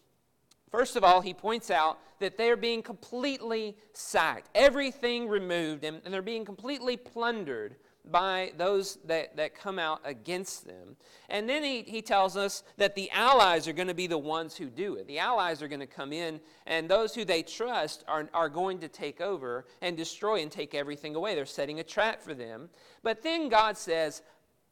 First 0.71 0.97
of 0.97 1.05
all, 1.05 1.21
he 1.21 1.35
points 1.35 1.71
out 1.71 1.99
that 2.21 2.37
they're 2.37 2.57
being 2.57 2.83
completely 2.83 3.77
sacked, 3.93 4.49
everything 4.55 5.29
removed, 5.29 5.85
and, 5.85 6.01
and 6.05 6.13
they're 6.13 6.23
being 6.23 6.45
completely 6.45 6.97
plundered 6.97 7.77
by 8.11 8.53
those 8.57 8.99
that, 9.05 9.37
that 9.37 9.55
come 9.55 9.79
out 9.79 10.01
against 10.05 10.67
them. 10.67 10.97
And 11.29 11.49
then 11.49 11.63
he, 11.63 11.83
he 11.83 12.01
tells 12.01 12.37
us 12.37 12.63
that 12.77 12.95
the 12.95 13.11
allies 13.11 13.69
are 13.69 13.73
going 13.73 13.89
to 13.89 13.95
be 13.95 14.07
the 14.07 14.19
ones 14.19 14.57
who 14.57 14.67
do 14.67 14.95
it. 14.95 15.07
The 15.07 15.19
allies 15.19 15.63
are 15.63 15.69
going 15.69 15.81
to 15.81 15.87
come 15.87 16.13
in, 16.13 16.41
and 16.67 16.89
those 16.89 17.15
who 17.15 17.25
they 17.25 17.43
trust 17.43 18.05
are, 18.09 18.29
are 18.33 18.49
going 18.49 18.79
to 18.81 18.89
take 18.89 19.21
over 19.21 19.67
and 19.83 19.97
destroy 19.97 20.41
and 20.41 20.51
take 20.51 20.75
everything 20.75 21.15
away. 21.15 21.35
They're 21.35 21.47
setting 21.47 21.81
a 21.81 21.85
trap 21.85 22.23
for 22.23 22.35
them. 22.35 22.71
But 23.03 23.23
then 23.23 23.49
God 23.49 23.77
says, 23.77 24.23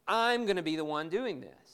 I'm 0.08 0.44
going 0.44 0.56
to 0.56 0.62
be 0.62 0.76
the 0.76 0.84
one 0.84 1.08
doing 1.08 1.40
this. 1.40 1.65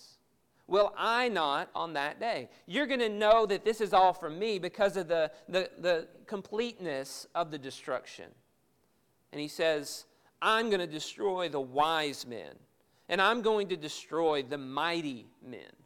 Will 0.73 0.95
I 0.97 1.29
not 1.29 1.69
on 1.75 1.93
that 1.93 2.19
day? 2.19 2.49
You're 2.67 2.87
going 2.87 3.01
to 3.01 3.11
know 3.11 3.45
that 3.45 3.63
this 3.63 3.83
is 3.83 3.93
all 3.93 4.15
from 4.15 4.39
me 4.39 4.59
because 4.59 4.97
of 4.97 5.07
the, 5.07 5.31
the, 5.47 5.69
the 5.79 6.09
completeness 6.25 7.27
of 7.35 7.51
the 7.51 7.59
destruction. 7.59 8.25
And 9.33 9.41
he 9.43 9.49
says, 9.49 10.07
I'm 10.41 10.71
going 10.71 10.81
to 10.81 10.87
destroy 10.87 11.51
the 11.51 11.61
wise 11.61 12.27
men, 12.27 12.55
and 13.11 13.21
I'm 13.21 13.43
going 13.43 13.69
to 13.69 13.77
destroy 13.77 14.43
the 14.45 14.57
mighty 14.57 15.27
men. 15.47 15.77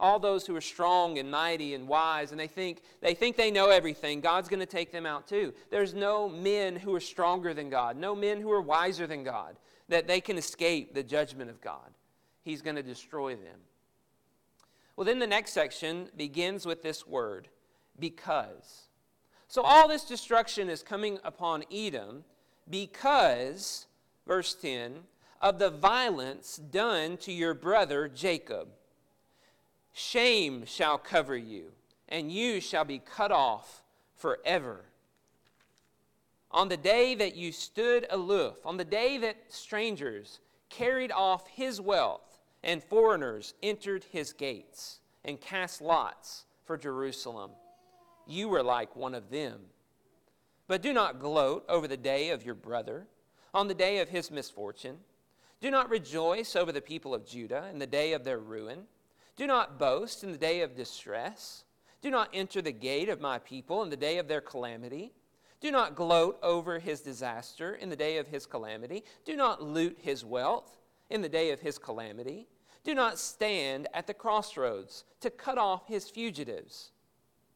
All 0.00 0.18
those 0.18 0.46
who 0.46 0.56
are 0.56 0.62
strong 0.62 1.18
and 1.18 1.30
mighty 1.30 1.74
and 1.74 1.86
wise, 1.86 2.30
and 2.30 2.40
they 2.40 2.46
think 2.46 2.80
they 3.02 3.12
think 3.12 3.36
they 3.36 3.50
know 3.50 3.68
everything. 3.68 4.22
God's 4.22 4.48
going 4.48 4.60
to 4.60 4.64
take 4.64 4.90
them 4.90 5.04
out 5.04 5.28
too. 5.28 5.52
There's 5.70 5.92
no 5.92 6.30
men 6.30 6.76
who 6.76 6.94
are 6.94 7.00
stronger 7.00 7.52
than 7.52 7.68
God, 7.68 7.98
no 7.98 8.14
men 8.14 8.40
who 8.40 8.50
are 8.50 8.62
wiser 8.62 9.06
than 9.06 9.22
God, 9.22 9.58
that 9.90 10.06
they 10.06 10.22
can 10.22 10.38
escape 10.38 10.94
the 10.94 11.02
judgment 11.02 11.50
of 11.50 11.60
God. 11.60 11.90
He's 12.42 12.62
going 12.62 12.76
to 12.76 12.82
destroy 12.82 13.36
them. 13.36 13.58
Well, 15.00 15.06
then 15.06 15.18
the 15.18 15.26
next 15.26 15.52
section 15.52 16.10
begins 16.14 16.66
with 16.66 16.82
this 16.82 17.06
word, 17.06 17.48
because. 17.98 18.82
So 19.48 19.62
all 19.62 19.88
this 19.88 20.04
destruction 20.04 20.68
is 20.68 20.82
coming 20.82 21.18
upon 21.24 21.64
Edom 21.72 22.24
because 22.68 23.86
verse 24.26 24.52
10, 24.52 24.96
of 25.40 25.58
the 25.58 25.70
violence 25.70 26.58
done 26.58 27.16
to 27.16 27.32
your 27.32 27.54
brother 27.54 28.10
Jacob. 28.10 28.68
Shame 29.94 30.66
shall 30.66 30.98
cover 30.98 31.34
you, 31.34 31.72
and 32.10 32.30
you 32.30 32.60
shall 32.60 32.84
be 32.84 32.98
cut 32.98 33.32
off 33.32 33.82
forever. 34.14 34.84
On 36.50 36.68
the 36.68 36.76
day 36.76 37.14
that 37.14 37.36
you 37.36 37.52
stood 37.52 38.06
aloof, 38.10 38.66
on 38.66 38.76
the 38.76 38.84
day 38.84 39.16
that 39.16 39.36
strangers 39.48 40.40
carried 40.68 41.10
off 41.10 41.48
his 41.48 41.80
wealth, 41.80 42.29
and 42.62 42.82
foreigners 42.82 43.54
entered 43.62 44.04
his 44.10 44.32
gates 44.32 45.00
and 45.24 45.40
cast 45.40 45.80
lots 45.80 46.44
for 46.64 46.76
Jerusalem, 46.76 47.50
you 48.26 48.48
were 48.48 48.62
like 48.62 48.94
one 48.96 49.14
of 49.14 49.30
them. 49.30 49.60
But 50.68 50.82
do 50.82 50.92
not 50.92 51.18
gloat 51.18 51.64
over 51.68 51.88
the 51.88 51.96
day 51.96 52.30
of 52.30 52.44
your 52.44 52.54
brother 52.54 53.08
on 53.52 53.66
the 53.66 53.74
day 53.74 53.98
of 53.98 54.08
his 54.08 54.30
misfortune. 54.30 54.98
Do 55.60 55.70
not 55.70 55.90
rejoice 55.90 56.54
over 56.54 56.72
the 56.72 56.80
people 56.80 57.14
of 57.14 57.26
Judah 57.26 57.68
in 57.72 57.78
the 57.78 57.86
day 57.86 58.12
of 58.12 58.24
their 58.24 58.38
ruin. 58.38 58.84
Do 59.36 59.46
not 59.46 59.78
boast 59.78 60.22
in 60.22 60.32
the 60.32 60.38
day 60.38 60.60
of 60.60 60.76
distress. 60.76 61.64
Do 62.02 62.10
not 62.10 62.30
enter 62.32 62.62
the 62.62 62.72
gate 62.72 63.08
of 63.08 63.20
my 63.20 63.38
people 63.38 63.82
in 63.82 63.90
the 63.90 63.96
day 63.96 64.18
of 64.18 64.28
their 64.28 64.40
calamity. 64.40 65.12
Do 65.60 65.70
not 65.70 65.94
gloat 65.94 66.38
over 66.42 66.78
his 66.78 67.00
disaster 67.00 67.74
in 67.74 67.90
the 67.90 67.96
day 67.96 68.16
of 68.18 68.28
his 68.28 68.46
calamity. 68.46 69.04
Do 69.24 69.36
not 69.36 69.62
loot 69.62 69.98
his 70.00 70.24
wealth 70.24 70.79
in 71.10 71.22
the 71.22 71.28
day 71.28 71.50
of 71.50 71.60
his 71.60 71.78
calamity. 71.78 72.46
Do 72.84 72.94
not 72.94 73.18
stand 73.18 73.88
at 73.92 74.06
the 74.06 74.14
crossroads 74.14 75.04
to 75.20 75.30
cut 75.30 75.58
off 75.58 75.86
his 75.86 76.08
fugitives. 76.08 76.92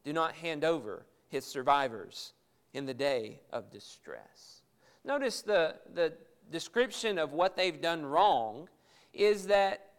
Do 0.03 0.13
not 0.13 0.35
hand 0.35 0.63
over 0.63 1.05
his 1.29 1.45
survivors 1.45 2.33
in 2.73 2.85
the 2.85 2.93
day 2.93 3.39
of 3.51 3.71
distress. 3.71 4.61
Notice 5.03 5.41
the, 5.41 5.75
the 5.93 6.13
description 6.51 7.17
of 7.17 7.31
what 7.31 7.55
they've 7.55 7.81
done 7.81 8.05
wrong 8.05 8.69
is 9.13 9.47
that 9.47 9.93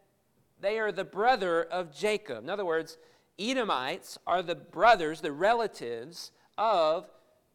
they 0.60 0.78
are 0.78 0.92
the 0.92 1.04
brother 1.04 1.64
of 1.64 1.94
Jacob. 1.94 2.44
In 2.44 2.50
other 2.50 2.64
words, 2.64 2.98
Edomites 3.38 4.16
are 4.26 4.42
the 4.42 4.54
brothers, 4.54 5.20
the 5.20 5.32
relatives 5.32 6.30
of 6.56 7.08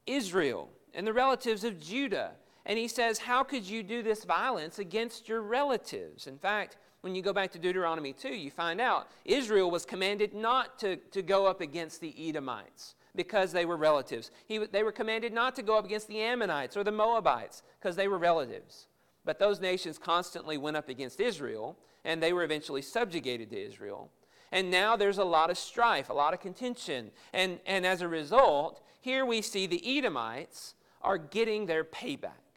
Israel 0.05 0.69
and 0.93 1.07
the 1.07 1.13
relatives 1.13 1.63
of 1.63 1.79
Judah. 1.79 2.31
And 2.65 2.77
he 2.77 2.87
says, 2.87 3.19
How 3.19 3.43
could 3.43 3.65
you 3.65 3.83
do 3.83 4.03
this 4.03 4.23
violence 4.23 4.79
against 4.79 5.27
your 5.27 5.41
relatives? 5.41 6.27
In 6.27 6.37
fact, 6.37 6.77
when 7.01 7.15
you 7.15 7.21
go 7.21 7.33
back 7.33 7.51
to 7.51 7.59
Deuteronomy 7.59 8.13
2, 8.13 8.29
you 8.29 8.51
find 8.51 8.79
out 8.79 9.07
Israel 9.25 9.71
was 9.71 9.85
commanded 9.85 10.33
not 10.33 10.77
to, 10.79 10.97
to 10.97 11.21
go 11.21 11.47
up 11.47 11.59
against 11.59 11.99
the 11.99 12.13
Edomites 12.29 12.95
because 13.15 13.51
they 13.51 13.65
were 13.65 13.77
relatives. 13.77 14.31
He, 14.45 14.59
they 14.59 14.83
were 14.83 14.91
commanded 14.91 15.33
not 15.33 15.55
to 15.55 15.63
go 15.63 15.77
up 15.77 15.85
against 15.85 16.07
the 16.07 16.21
Ammonites 16.21 16.77
or 16.77 16.83
the 16.83 16.91
Moabites 16.91 17.63
because 17.79 17.95
they 17.95 18.07
were 18.07 18.19
relatives. 18.19 18.87
But 19.25 19.39
those 19.39 19.59
nations 19.59 19.97
constantly 19.97 20.57
went 20.57 20.77
up 20.77 20.89
against 20.89 21.19
Israel, 21.19 21.77
and 22.05 22.21
they 22.21 22.33
were 22.33 22.43
eventually 22.43 22.81
subjugated 22.81 23.49
to 23.49 23.61
Israel. 23.61 24.11
And 24.51 24.69
now 24.69 24.95
there's 24.95 25.17
a 25.17 25.23
lot 25.23 25.49
of 25.49 25.57
strife, 25.57 26.09
a 26.09 26.13
lot 26.13 26.33
of 26.33 26.39
contention. 26.39 27.11
And, 27.33 27.59
and 27.65 27.85
as 27.85 28.01
a 28.01 28.07
result, 28.07 28.81
here 28.99 29.25
we 29.25 29.41
see 29.41 29.65
the 29.65 29.97
Edomites 29.97 30.75
are 31.01 31.17
getting 31.17 31.65
their 31.65 31.83
payback. 31.83 32.50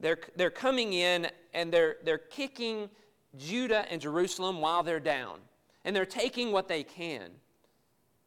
They're, 0.00 0.18
they're 0.36 0.50
coming 0.50 0.92
in 0.92 1.28
and 1.52 1.72
they're, 1.72 1.96
they're 2.04 2.18
kicking 2.18 2.88
Judah 3.36 3.84
and 3.90 4.00
Jerusalem 4.00 4.60
while 4.60 4.82
they're 4.82 5.00
down. 5.00 5.40
And 5.84 5.94
they're 5.94 6.06
taking 6.06 6.52
what 6.52 6.68
they 6.68 6.82
can. 6.82 7.30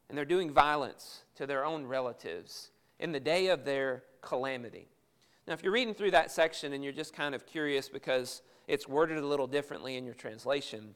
And 0.08 0.18
they're 0.18 0.24
doing 0.24 0.52
violence 0.52 1.22
to 1.36 1.46
their 1.46 1.64
own 1.64 1.86
relatives 1.86 2.70
in 2.98 3.12
the 3.12 3.20
day 3.20 3.48
of 3.48 3.64
their 3.64 4.04
calamity. 4.20 4.88
Now, 5.46 5.54
if 5.54 5.62
you're 5.62 5.72
reading 5.72 5.94
through 5.94 6.12
that 6.12 6.30
section 6.30 6.72
and 6.72 6.84
you're 6.84 6.92
just 6.92 7.14
kind 7.14 7.34
of 7.34 7.46
curious 7.46 7.88
because 7.88 8.42
it's 8.68 8.86
worded 8.86 9.18
a 9.18 9.26
little 9.26 9.46
differently 9.46 9.96
in 9.96 10.04
your 10.04 10.14
translation, 10.14 10.94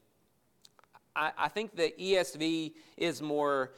I, 1.16 1.33
I 1.37 1.49
think 1.49 1.75
the 1.75 1.92
ESV 1.99 2.75
is 2.97 3.23
more 3.23 3.73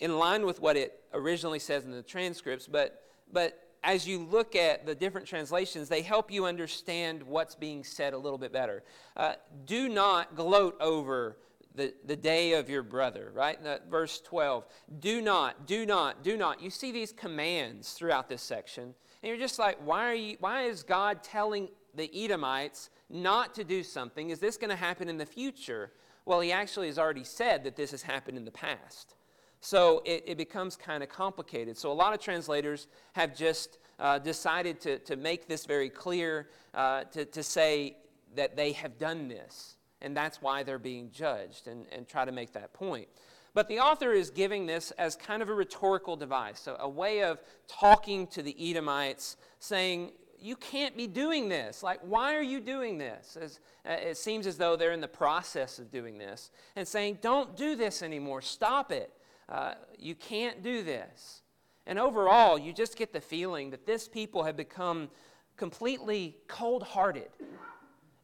in 0.00 0.18
line 0.18 0.44
with 0.46 0.60
what 0.60 0.76
it 0.76 1.00
originally 1.12 1.58
says 1.58 1.84
in 1.84 1.92
the 1.92 2.02
transcripts, 2.02 2.66
but, 2.66 3.02
but 3.32 3.67
as 3.84 4.06
you 4.06 4.24
look 4.24 4.56
at 4.56 4.86
the 4.86 4.94
different 4.94 5.26
translations, 5.26 5.88
they 5.88 6.02
help 6.02 6.30
you 6.30 6.46
understand 6.46 7.22
what's 7.22 7.54
being 7.54 7.84
said 7.84 8.12
a 8.12 8.18
little 8.18 8.38
bit 8.38 8.52
better. 8.52 8.82
Uh, 9.16 9.34
do 9.66 9.88
not 9.88 10.34
gloat 10.34 10.76
over 10.80 11.38
the, 11.74 11.94
the 12.04 12.16
day 12.16 12.54
of 12.54 12.68
your 12.68 12.82
brother, 12.82 13.30
right? 13.34 13.58
verse 13.88 14.20
12. 14.20 14.66
Do 15.00 15.22
not, 15.22 15.66
do 15.66 15.86
not, 15.86 16.22
do 16.22 16.36
not. 16.36 16.60
You 16.60 16.70
see 16.70 16.92
these 16.92 17.12
commands 17.12 17.92
throughout 17.92 18.28
this 18.28 18.42
section, 18.42 18.94
and 19.22 19.28
you're 19.28 19.38
just 19.38 19.58
like, 19.58 19.78
why, 19.84 20.10
are 20.10 20.14
you, 20.14 20.36
why 20.40 20.62
is 20.62 20.82
God 20.82 21.22
telling 21.22 21.68
the 21.94 22.10
Edomites 22.14 22.90
not 23.08 23.54
to 23.54 23.64
do 23.64 23.82
something? 23.82 24.30
Is 24.30 24.40
this 24.40 24.56
going 24.56 24.70
to 24.70 24.76
happen 24.76 25.08
in 25.08 25.18
the 25.18 25.26
future? 25.26 25.92
Well, 26.24 26.40
he 26.40 26.52
actually 26.52 26.88
has 26.88 26.98
already 26.98 27.24
said 27.24 27.64
that 27.64 27.76
this 27.76 27.92
has 27.92 28.02
happened 28.02 28.36
in 28.36 28.44
the 28.44 28.50
past. 28.50 29.14
So 29.60 30.02
it, 30.04 30.24
it 30.26 30.38
becomes 30.38 30.76
kind 30.76 31.02
of 31.02 31.08
complicated. 31.08 31.76
So 31.76 31.90
a 31.90 31.94
lot 31.94 32.14
of 32.14 32.20
translators 32.20 32.86
have 33.12 33.36
just 33.36 33.78
uh, 33.98 34.18
decided 34.18 34.80
to, 34.82 34.98
to 35.00 35.16
make 35.16 35.48
this 35.48 35.66
very 35.66 35.90
clear, 35.90 36.48
uh, 36.74 37.04
to, 37.04 37.24
to 37.24 37.42
say 37.42 37.96
that 38.36 38.56
they 38.56 38.72
have 38.72 38.98
done 38.98 39.28
this, 39.28 39.76
and 40.00 40.16
that's 40.16 40.40
why 40.40 40.62
they're 40.62 40.78
being 40.78 41.10
judged, 41.10 41.66
and, 41.66 41.86
and 41.90 42.06
try 42.06 42.24
to 42.24 42.32
make 42.32 42.52
that 42.52 42.72
point. 42.72 43.08
But 43.54 43.68
the 43.68 43.80
author 43.80 44.12
is 44.12 44.30
giving 44.30 44.66
this 44.66 44.92
as 44.92 45.16
kind 45.16 45.42
of 45.42 45.48
a 45.48 45.54
rhetorical 45.54 46.14
device, 46.14 46.60
so 46.60 46.76
a 46.78 46.88
way 46.88 47.22
of 47.22 47.40
talking 47.66 48.28
to 48.28 48.42
the 48.42 48.54
Edomites, 48.70 49.36
saying, 49.58 50.12
you 50.40 50.54
can't 50.54 50.96
be 50.96 51.08
doing 51.08 51.48
this. 51.48 51.82
Like, 51.82 51.98
why 52.02 52.36
are 52.36 52.42
you 52.42 52.60
doing 52.60 52.98
this? 52.98 53.36
As, 53.40 53.58
uh, 53.84 53.92
it 53.92 54.16
seems 54.16 54.46
as 54.46 54.56
though 54.56 54.76
they're 54.76 54.92
in 54.92 55.00
the 55.00 55.08
process 55.08 55.80
of 55.80 55.90
doing 55.90 56.18
this 56.18 56.52
and 56.76 56.86
saying, 56.86 57.18
don't 57.20 57.56
do 57.56 57.74
this 57.74 58.02
anymore. 58.02 58.40
Stop 58.40 58.92
it. 58.92 59.10
Uh, 59.48 59.74
you 59.98 60.14
can't 60.14 60.62
do 60.62 60.82
this. 60.82 61.42
And 61.86 61.98
overall, 61.98 62.58
you 62.58 62.72
just 62.72 62.96
get 62.96 63.12
the 63.12 63.20
feeling 63.20 63.70
that 63.70 63.86
this 63.86 64.08
people 64.08 64.44
have 64.44 64.56
become 64.56 65.08
completely 65.56 66.36
cold 66.46 66.82
hearted 66.82 67.30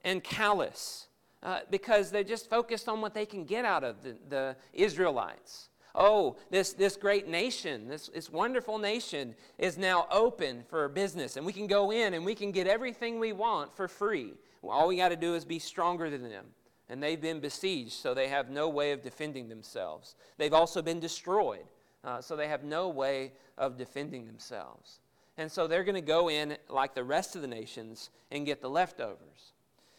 and 0.04 0.22
callous 0.22 1.08
uh, 1.42 1.60
because 1.70 2.10
they're 2.10 2.22
just 2.24 2.50
focused 2.50 2.88
on 2.88 3.00
what 3.00 3.14
they 3.14 3.24
can 3.24 3.44
get 3.44 3.64
out 3.64 3.82
of 3.82 4.02
the, 4.02 4.16
the 4.28 4.56
Israelites. 4.74 5.70
Oh, 5.94 6.36
this, 6.50 6.72
this 6.72 6.96
great 6.96 7.28
nation, 7.28 7.88
this, 7.88 8.08
this 8.08 8.30
wonderful 8.30 8.78
nation 8.78 9.34
is 9.58 9.78
now 9.78 10.08
open 10.10 10.64
for 10.68 10.88
business, 10.88 11.36
and 11.36 11.46
we 11.46 11.52
can 11.52 11.66
go 11.66 11.92
in 11.92 12.14
and 12.14 12.24
we 12.24 12.34
can 12.34 12.50
get 12.50 12.66
everything 12.66 13.18
we 13.20 13.32
want 13.32 13.74
for 13.74 13.88
free. 13.88 14.34
All 14.62 14.88
we 14.88 14.96
got 14.96 15.10
to 15.10 15.16
do 15.16 15.34
is 15.34 15.44
be 15.44 15.58
stronger 15.58 16.10
than 16.10 16.28
them 16.28 16.46
and 16.88 17.02
they've 17.02 17.20
been 17.20 17.40
besieged, 17.40 17.92
so 17.92 18.14
they 18.14 18.28
have 18.28 18.50
no 18.50 18.68
way 18.68 18.92
of 18.92 19.02
defending 19.02 19.48
themselves. 19.48 20.14
They've 20.36 20.52
also 20.52 20.82
been 20.82 21.00
destroyed, 21.00 21.64
uh, 22.04 22.20
so 22.20 22.36
they 22.36 22.48
have 22.48 22.64
no 22.64 22.88
way 22.88 23.32
of 23.56 23.76
defending 23.78 24.26
themselves. 24.26 25.00
And 25.36 25.50
so 25.50 25.66
they're 25.66 25.84
going 25.84 25.94
to 25.94 26.00
go 26.00 26.28
in 26.30 26.56
like 26.68 26.94
the 26.94 27.04
rest 27.04 27.34
of 27.34 27.42
the 27.42 27.48
nations 27.48 28.10
and 28.30 28.46
get 28.46 28.60
the 28.60 28.70
leftovers. 28.70 29.52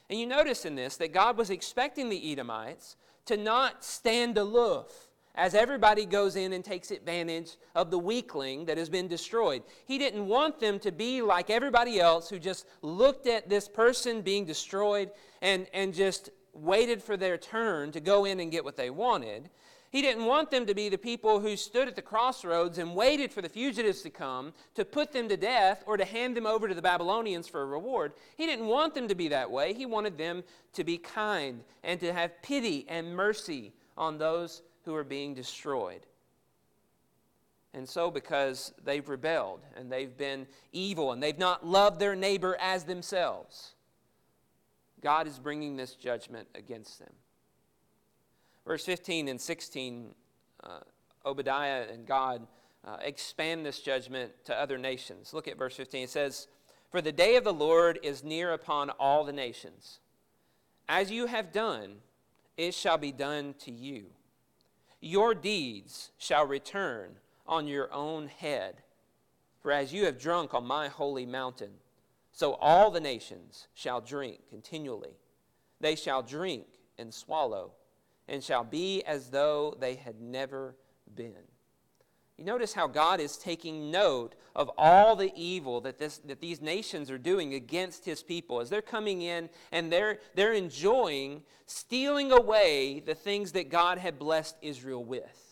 And 0.09 0.19
you 0.19 0.27
notice 0.27 0.65
in 0.65 0.75
this 0.75 0.97
that 0.97 1.13
God 1.13 1.37
was 1.37 1.49
expecting 1.49 2.09
the 2.09 2.31
Edomites 2.31 2.95
to 3.25 3.37
not 3.37 3.83
stand 3.83 4.37
aloof 4.37 5.09
as 5.33 5.53
everybody 5.53 6.05
goes 6.05 6.35
in 6.35 6.53
and 6.53 6.63
takes 6.63 6.91
advantage 6.91 7.57
of 7.73 7.91
the 7.91 7.99
weakling 7.99 8.65
that 8.65 8.77
has 8.77 8.89
been 8.89 9.07
destroyed. 9.07 9.63
He 9.85 9.97
didn't 9.97 10.27
want 10.27 10.59
them 10.59 10.79
to 10.79 10.91
be 10.91 11.21
like 11.21 11.49
everybody 11.49 11.99
else 11.99 12.29
who 12.29 12.39
just 12.39 12.65
looked 12.81 13.27
at 13.27 13.49
this 13.49 13.67
person 13.67 14.21
being 14.21 14.45
destroyed 14.45 15.11
and, 15.41 15.67
and 15.73 15.93
just 15.93 16.29
waited 16.55 17.03
for 17.03 17.17
their 17.17 17.37
turn 17.37 17.91
to 17.91 17.99
go 17.99 18.25
in 18.25 18.39
and 18.39 18.51
get 18.51 18.63
what 18.63 18.77
they 18.77 18.89
wanted. 18.89 19.49
He 19.91 20.01
didn't 20.01 20.25
want 20.25 20.51
them 20.51 20.65
to 20.65 20.73
be 20.73 20.89
the 20.89 20.97
people 20.97 21.39
who 21.39 21.55
stood 21.55 21.87
at 21.87 21.95
the 21.95 22.01
crossroads 22.01 22.79
and 22.79 22.95
waited 22.95 23.31
for 23.31 23.41
the 23.41 23.47
fugitives 23.47 24.01
to 24.01 24.09
come 24.09 24.53
to 24.73 24.83
put 24.83 25.13
them 25.13 25.29
to 25.29 25.37
death 25.37 25.83
or 25.85 25.95
to 25.95 26.03
hand 26.03 26.35
them 26.35 26.45
over 26.45 26.67
to 26.67 26.73
the 26.73 26.81
Babylonians 26.81 27.47
for 27.47 27.61
a 27.61 27.65
reward. 27.65 28.13
He 28.35 28.45
didn't 28.45 28.67
want 28.67 28.93
them 28.93 29.07
to 29.07 29.15
be 29.15 29.29
that 29.29 29.49
way. 29.49 29.73
He 29.73 29.85
wanted 29.85 30.17
them 30.17 30.43
to 30.73 30.83
be 30.83 30.97
kind 30.97 31.63
and 31.83 31.99
to 32.01 32.11
have 32.11 32.41
pity 32.41 32.85
and 32.89 33.15
mercy 33.15 33.71
on 33.97 34.17
those 34.17 34.63
who 34.83 34.93
are 34.95 35.03
being 35.03 35.33
destroyed. 35.33 36.05
And 37.73 37.87
so, 37.87 38.09
because 38.09 38.73
they've 38.83 39.07
rebelled 39.07 39.61
and 39.75 39.91
they've 39.91 40.17
been 40.17 40.47
evil 40.71 41.11
and 41.11 41.21
they've 41.21 41.37
not 41.37 41.65
loved 41.65 41.99
their 41.99 42.15
neighbor 42.15 42.57
as 42.59 42.85
themselves, 42.85 43.74
God 45.05 45.27
is 45.27 45.37
bringing 45.37 45.77
this 45.77 45.93
judgment 45.93 46.47
against 46.55 46.97
them. 46.97 47.13
Verse 48.65 48.83
15 48.83 49.27
and 49.27 49.39
16, 49.39 50.15
uh, 50.63 50.79
Obadiah 51.23 51.85
and 51.93 52.07
God 52.07 52.47
uh, 52.83 52.97
expand 53.03 53.63
this 53.63 53.81
judgment 53.81 54.31
to 54.45 54.59
other 54.59 54.79
nations. 54.79 55.31
Look 55.31 55.47
at 55.47 55.59
verse 55.59 55.75
15. 55.75 56.05
It 56.05 56.09
says, 56.09 56.47
For 56.89 57.03
the 57.03 57.11
day 57.11 57.35
of 57.35 57.43
the 57.43 57.53
Lord 57.53 57.99
is 58.01 58.23
near 58.23 58.51
upon 58.51 58.89
all 58.89 59.23
the 59.23 59.31
nations. 59.31 59.99
As 60.89 61.11
you 61.11 61.27
have 61.27 61.51
done, 61.51 61.97
it 62.57 62.73
shall 62.73 62.97
be 62.97 63.11
done 63.11 63.53
to 63.59 63.71
you. 63.71 64.05
Your 65.01 65.35
deeds 65.35 66.09
shall 66.17 66.47
return 66.47 67.11
on 67.45 67.67
your 67.67 67.93
own 67.93 68.25
head. 68.25 68.77
For 69.61 69.71
as 69.71 69.93
you 69.93 70.05
have 70.05 70.17
drunk 70.17 70.55
on 70.55 70.65
my 70.65 70.87
holy 70.87 71.27
mountain, 71.27 71.73
so 72.35 72.55
all 72.55 72.91
the 72.91 72.99
nations 72.99 73.69
shall 73.73 74.01
drink 74.01 74.41
continually. 74.49 75.15
They 75.79 75.95
shall 75.95 76.21
drink 76.21 76.65
and 76.97 77.13
swallow, 77.13 77.71
and 78.27 78.43
shall 78.43 78.65
be 78.65 79.01
as 79.03 79.29
though 79.29 79.73
they 79.79 79.95
had 79.95 80.19
never 80.19 80.75
been. 81.15 81.47
You 82.37 82.43
notice 82.43 82.73
how 82.73 82.87
God 82.87 83.21
is 83.21 83.37
taking 83.37 83.89
note 83.89 84.35
of 84.53 84.69
all 84.77 85.15
the 85.15 85.31
evil 85.33 85.79
that, 85.81 85.97
this, 85.97 86.17
that 86.25 86.41
these 86.41 86.61
nations 86.61 87.09
are 87.09 87.17
doing 87.17 87.53
against 87.53 88.03
his 88.03 88.21
people 88.21 88.59
as 88.59 88.69
they're 88.69 88.81
coming 88.81 89.21
in 89.21 89.49
and 89.71 89.89
they're, 89.89 90.19
they're 90.33 90.51
enjoying 90.51 91.41
stealing 91.65 92.33
away 92.33 92.99
the 92.99 93.15
things 93.15 93.53
that 93.53 93.69
God 93.69 93.97
had 93.97 94.19
blessed 94.19 94.57
Israel 94.61 95.05
with 95.05 95.44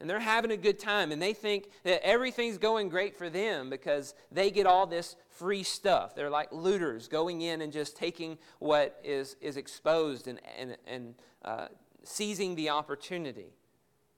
and 0.00 0.08
they're 0.08 0.20
having 0.20 0.52
a 0.52 0.56
good 0.56 0.78
time 0.78 1.10
and 1.10 1.20
they 1.20 1.32
think 1.32 1.70
that 1.82 2.04
everything's 2.06 2.58
going 2.58 2.88
great 2.88 3.16
for 3.16 3.28
them 3.28 3.68
because 3.68 4.14
they 4.30 4.50
get 4.50 4.66
all 4.66 4.86
this 4.86 5.16
free 5.28 5.64
stuff. 5.64 6.14
They're 6.14 6.30
like 6.30 6.52
looters 6.52 7.08
going 7.08 7.42
in 7.42 7.62
and 7.62 7.72
just 7.72 7.96
taking 7.96 8.38
what 8.60 9.00
is, 9.02 9.36
is 9.40 9.56
exposed 9.56 10.28
and, 10.28 10.40
and, 10.56 10.76
and 10.86 11.14
uh, 11.44 11.68
seizing 12.04 12.54
the 12.54 12.70
opportunity. 12.70 13.54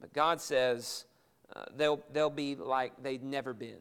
But 0.00 0.12
god 0.12 0.40
says 0.40 1.06
uh, 1.54 1.64
they'll, 1.74 2.02
they'll 2.12 2.30
be 2.30 2.56
like 2.56 2.92
they've 3.02 3.22
never 3.22 3.54
been. 3.54 3.80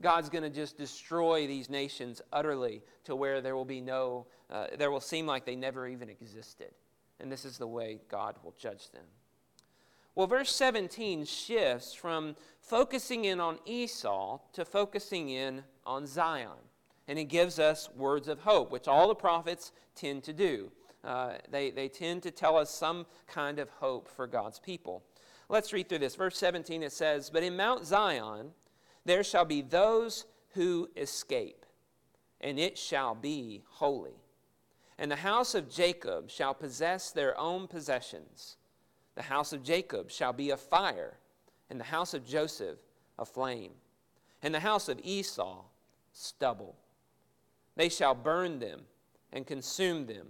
God's 0.00 0.28
going 0.28 0.44
to 0.44 0.50
just 0.50 0.78
destroy 0.78 1.48
these 1.48 1.68
nations 1.68 2.22
utterly 2.32 2.82
to 3.04 3.16
where 3.16 3.40
there 3.40 3.56
will 3.56 3.64
be 3.64 3.80
no 3.80 4.26
uh, 4.50 4.68
there 4.78 4.90
will 4.90 5.00
seem 5.00 5.26
like 5.26 5.44
they 5.44 5.56
never 5.56 5.86
even 5.86 6.08
existed. 6.08 6.70
And 7.20 7.30
this 7.30 7.44
is 7.44 7.58
the 7.58 7.66
way 7.66 7.98
god 8.08 8.36
will 8.44 8.54
judge 8.56 8.90
them 8.92 9.04
well, 10.18 10.26
verse 10.26 10.52
17 10.52 11.26
shifts 11.26 11.94
from 11.94 12.34
focusing 12.60 13.26
in 13.26 13.38
on 13.38 13.60
Esau 13.64 14.40
to 14.52 14.64
focusing 14.64 15.28
in 15.28 15.62
on 15.86 16.08
Zion. 16.08 16.58
And 17.06 17.20
it 17.20 17.26
gives 17.26 17.60
us 17.60 17.88
words 17.94 18.26
of 18.26 18.40
hope, 18.40 18.72
which 18.72 18.88
all 18.88 19.06
the 19.06 19.14
prophets 19.14 19.70
tend 19.94 20.24
to 20.24 20.32
do. 20.32 20.72
Uh, 21.04 21.34
they, 21.52 21.70
they 21.70 21.86
tend 21.86 22.24
to 22.24 22.32
tell 22.32 22.56
us 22.56 22.68
some 22.68 23.06
kind 23.28 23.60
of 23.60 23.70
hope 23.70 24.08
for 24.08 24.26
God's 24.26 24.58
people. 24.58 25.04
Let's 25.48 25.72
read 25.72 25.88
through 25.88 26.00
this. 26.00 26.16
Verse 26.16 26.36
17 26.36 26.82
it 26.82 26.90
says, 26.90 27.30
But 27.30 27.44
in 27.44 27.56
Mount 27.56 27.86
Zion 27.86 28.50
there 29.04 29.22
shall 29.22 29.44
be 29.44 29.62
those 29.62 30.24
who 30.54 30.88
escape, 30.96 31.64
and 32.40 32.58
it 32.58 32.76
shall 32.76 33.14
be 33.14 33.62
holy. 33.68 34.20
And 34.98 35.12
the 35.12 35.16
house 35.16 35.54
of 35.54 35.70
Jacob 35.70 36.28
shall 36.28 36.54
possess 36.54 37.12
their 37.12 37.38
own 37.38 37.68
possessions 37.68 38.56
the 39.18 39.24
house 39.24 39.52
of 39.52 39.64
Jacob 39.64 40.12
shall 40.12 40.32
be 40.32 40.50
a 40.50 40.56
fire, 40.56 41.18
and 41.68 41.80
the 41.80 41.84
house 41.84 42.14
of 42.14 42.24
Joseph 42.24 42.78
a 43.18 43.24
flame, 43.24 43.72
and 44.44 44.54
the 44.54 44.60
house 44.60 44.88
of 44.88 45.00
Esau 45.02 45.64
stubble. 46.12 46.76
They 47.74 47.88
shall 47.88 48.14
burn 48.14 48.60
them 48.60 48.82
and 49.32 49.44
consume 49.44 50.06
them, 50.06 50.28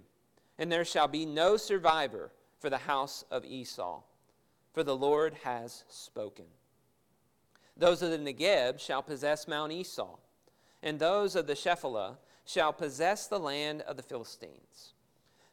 and 0.57 0.71
there 0.71 0.83
shall 0.83 1.07
be 1.07 1.23
no 1.23 1.55
survivor, 1.55 2.31
for 2.57 2.71
the 2.71 2.79
house 2.79 3.23
of 3.29 3.45
Esau, 3.45 4.01
for 4.73 4.83
the 4.83 4.97
Lord 4.97 5.35
has 5.43 5.83
spoken. 5.87 6.45
Those 7.77 8.01
of 8.01 8.09
the 8.09 8.17
Negeb 8.17 8.79
shall 8.79 9.03
possess 9.03 9.47
Mount 9.47 9.71
Esau, 9.71 10.17
and 10.81 10.97
those 10.97 11.35
of 11.35 11.45
the 11.45 11.53
Shephelah 11.53 12.17
shall 12.43 12.73
possess 12.73 13.27
the 13.27 13.39
land 13.39 13.81
of 13.81 13.97
the 13.97 14.03
Philistines. 14.03 14.93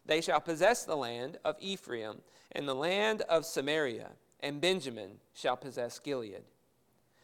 They 0.07 0.23
shall 0.23 0.41
possess 0.41 0.85
the 0.85 0.97
land 0.97 1.39
of 1.45 1.57
Ephraim, 1.61 2.23
and 2.57 2.67
the 2.67 2.75
land 2.75 3.21
of 3.29 3.45
Samaria, 3.45 4.13
and 4.41 4.63
Benjamin 4.63 5.19
shall 5.35 5.59
possess 5.59 5.99
Gilead. 5.99 6.43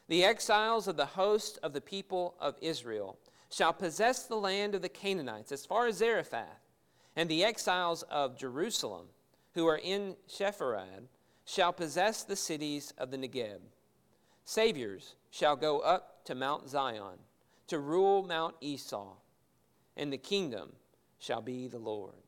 The 0.09 0.25
exiles 0.25 0.87
of 0.87 0.99
the 0.99 1.07
host 1.07 1.59
of 1.63 1.73
the 1.73 1.81
people 1.81 2.35
of 2.39 2.55
Israel 2.61 3.19
shall 3.51 3.73
possess 3.73 4.25
the 4.25 4.37
land 4.37 4.75
of 4.75 4.83
the 4.83 4.91
Canaanites 4.91 5.51
as 5.51 5.65
far 5.65 5.87
as 5.87 5.97
Zarephath, 5.97 6.61
and 7.17 7.31
the 7.31 7.45
exiles 7.45 8.03
of 8.11 8.37
Jerusalem 8.37 9.07
who 9.55 9.67
are 9.67 9.81
in 9.83 10.17
Sepharad 10.29 11.09
shall 11.47 11.73
possess 11.73 12.25
the 12.25 12.37
cities 12.37 12.93
of 12.99 13.11
the 13.11 13.17
Negeb. 13.17 13.61
Saviors 14.45 15.15
shall 15.31 15.57
go 15.57 15.81
up 15.81 16.27
to 16.27 16.35
Mount 16.35 16.69
Zion 16.69 17.19
to 17.69 17.79
rule 17.79 18.23
Mount 18.23 18.55
Esau, 18.61 19.15
and 19.97 20.13
the 20.13 20.19
kingdom 20.19 20.73
shall 21.19 21.41
be 21.41 21.69
the 21.69 21.79
Lord's. 21.79 22.22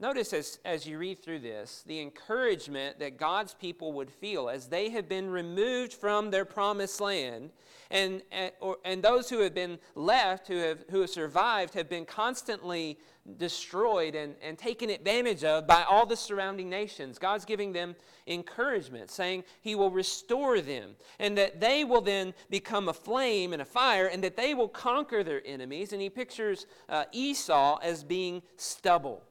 Notice 0.00 0.32
as, 0.32 0.60
as 0.64 0.86
you 0.86 0.96
read 0.96 1.20
through 1.20 1.40
this, 1.40 1.82
the 1.84 2.00
encouragement 2.00 3.00
that 3.00 3.18
God's 3.18 3.54
people 3.54 3.92
would 3.94 4.12
feel 4.12 4.48
as 4.48 4.68
they 4.68 4.90
have 4.90 5.08
been 5.08 5.28
removed 5.28 5.92
from 5.92 6.30
their 6.30 6.44
promised 6.44 7.00
land, 7.00 7.50
and, 7.90 8.22
and, 8.30 8.52
or, 8.60 8.76
and 8.84 9.02
those 9.02 9.28
who 9.28 9.40
have 9.40 9.54
been 9.54 9.76
left, 9.96 10.46
who 10.46 10.58
have, 10.58 10.84
who 10.90 11.00
have 11.00 11.10
survived, 11.10 11.74
have 11.74 11.88
been 11.88 12.04
constantly 12.04 12.96
destroyed 13.38 14.14
and, 14.14 14.36
and 14.40 14.56
taken 14.56 14.88
advantage 14.88 15.42
of 15.42 15.66
by 15.66 15.82
all 15.82 16.06
the 16.06 16.16
surrounding 16.16 16.70
nations. 16.70 17.18
God's 17.18 17.44
giving 17.44 17.72
them 17.72 17.96
encouragement, 18.28 19.10
saying 19.10 19.42
He 19.62 19.74
will 19.74 19.90
restore 19.90 20.60
them, 20.60 20.90
and 21.18 21.36
that 21.36 21.60
they 21.60 21.82
will 21.82 22.02
then 22.02 22.34
become 22.50 22.88
a 22.88 22.94
flame 22.94 23.52
and 23.52 23.60
a 23.60 23.64
fire, 23.64 24.06
and 24.06 24.22
that 24.22 24.36
they 24.36 24.54
will 24.54 24.68
conquer 24.68 25.24
their 25.24 25.42
enemies. 25.44 25.92
And 25.92 26.00
He 26.00 26.08
pictures 26.08 26.66
uh, 26.88 27.06
Esau 27.10 27.80
as 27.82 28.04
being 28.04 28.42
stubble. 28.56 29.24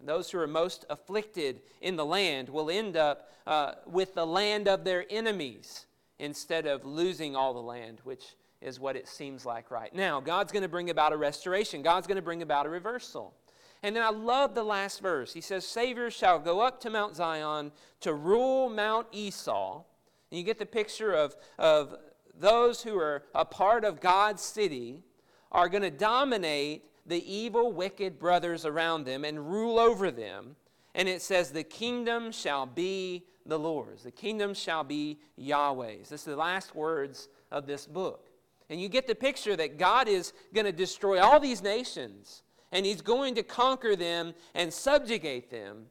Those 0.00 0.30
who 0.30 0.38
are 0.38 0.46
most 0.46 0.84
afflicted 0.88 1.60
in 1.80 1.96
the 1.96 2.04
land 2.04 2.48
will 2.48 2.70
end 2.70 2.96
up 2.96 3.30
uh, 3.46 3.72
with 3.86 4.14
the 4.14 4.26
land 4.26 4.68
of 4.68 4.84
their 4.84 5.04
enemies 5.10 5.86
instead 6.18 6.66
of 6.66 6.84
losing 6.84 7.34
all 7.34 7.52
the 7.52 7.60
land, 7.60 8.00
which 8.04 8.36
is 8.60 8.78
what 8.78 8.96
it 8.96 9.08
seems 9.08 9.44
like 9.44 9.70
right 9.70 9.94
now. 9.94 10.20
God's 10.20 10.52
going 10.52 10.62
to 10.62 10.68
bring 10.68 10.90
about 10.90 11.12
a 11.12 11.16
restoration, 11.16 11.82
God's 11.82 12.06
going 12.06 12.16
to 12.16 12.22
bring 12.22 12.42
about 12.42 12.66
a 12.66 12.68
reversal. 12.68 13.34
And 13.82 13.94
then 13.94 14.02
I 14.02 14.10
love 14.10 14.54
the 14.54 14.64
last 14.64 15.00
verse. 15.00 15.32
He 15.32 15.40
says, 15.40 15.64
Savior 15.64 16.10
shall 16.10 16.40
go 16.40 16.60
up 16.60 16.80
to 16.80 16.90
Mount 16.90 17.14
Zion 17.14 17.70
to 18.00 18.12
rule 18.12 18.68
Mount 18.68 19.06
Esau. 19.12 19.84
And 20.30 20.38
you 20.38 20.44
get 20.44 20.58
the 20.58 20.66
picture 20.66 21.12
of, 21.12 21.36
of 21.58 21.94
those 22.38 22.82
who 22.82 22.98
are 22.98 23.22
a 23.34 23.44
part 23.44 23.84
of 23.84 24.00
God's 24.00 24.42
city 24.42 25.04
are 25.52 25.68
going 25.68 25.82
to 25.82 25.90
dominate 25.90 26.87
the 27.08 27.32
evil, 27.32 27.72
wicked 27.72 28.18
brothers 28.18 28.64
around 28.64 29.04
them 29.04 29.24
and 29.24 29.50
rule 29.50 29.78
over 29.78 30.10
them. 30.10 30.56
And 30.94 31.08
it 31.08 31.22
says, 31.22 31.50
The 31.50 31.64
kingdom 31.64 32.32
shall 32.32 32.66
be 32.66 33.24
the 33.46 33.58
Lord's. 33.58 34.02
The 34.02 34.10
kingdom 34.10 34.54
shall 34.54 34.84
be 34.84 35.18
Yahweh's. 35.36 36.08
This 36.08 36.20
is 36.20 36.26
the 36.26 36.36
last 36.36 36.74
words 36.74 37.28
of 37.50 37.66
this 37.66 37.86
book. 37.86 38.28
And 38.70 38.80
you 38.80 38.88
get 38.88 39.06
the 39.06 39.14
picture 39.14 39.56
that 39.56 39.78
God 39.78 40.08
is 40.08 40.32
going 40.54 40.66
to 40.66 40.72
destroy 40.72 41.20
all 41.20 41.40
these 41.40 41.62
nations, 41.62 42.42
and 42.70 42.84
He's 42.84 43.00
going 43.00 43.34
to 43.36 43.42
conquer 43.42 43.96
them 43.96 44.34
and 44.54 44.72
subjugate 44.72 45.50
them 45.50 45.86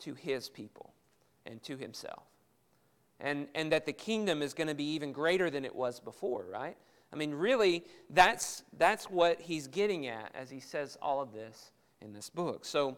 to 0.00 0.14
His 0.14 0.48
people 0.48 0.92
and 1.46 1.62
to 1.62 1.76
Himself. 1.76 2.24
And, 3.20 3.48
and 3.54 3.72
that 3.72 3.86
the 3.86 3.92
kingdom 3.92 4.42
is 4.42 4.54
going 4.54 4.68
to 4.68 4.74
be 4.74 4.92
even 4.92 5.12
greater 5.12 5.50
than 5.50 5.64
it 5.64 5.74
was 5.74 6.00
before, 6.00 6.46
right? 6.50 6.76
I 7.12 7.16
mean, 7.16 7.34
really, 7.34 7.84
that's, 8.10 8.62
that's 8.78 9.10
what 9.10 9.40
he's 9.40 9.66
getting 9.66 10.06
at 10.06 10.32
as 10.34 10.48
he 10.50 10.60
says 10.60 10.96
all 11.02 11.20
of 11.20 11.32
this 11.32 11.72
in 12.00 12.12
this 12.12 12.30
book. 12.30 12.64
So, 12.64 12.96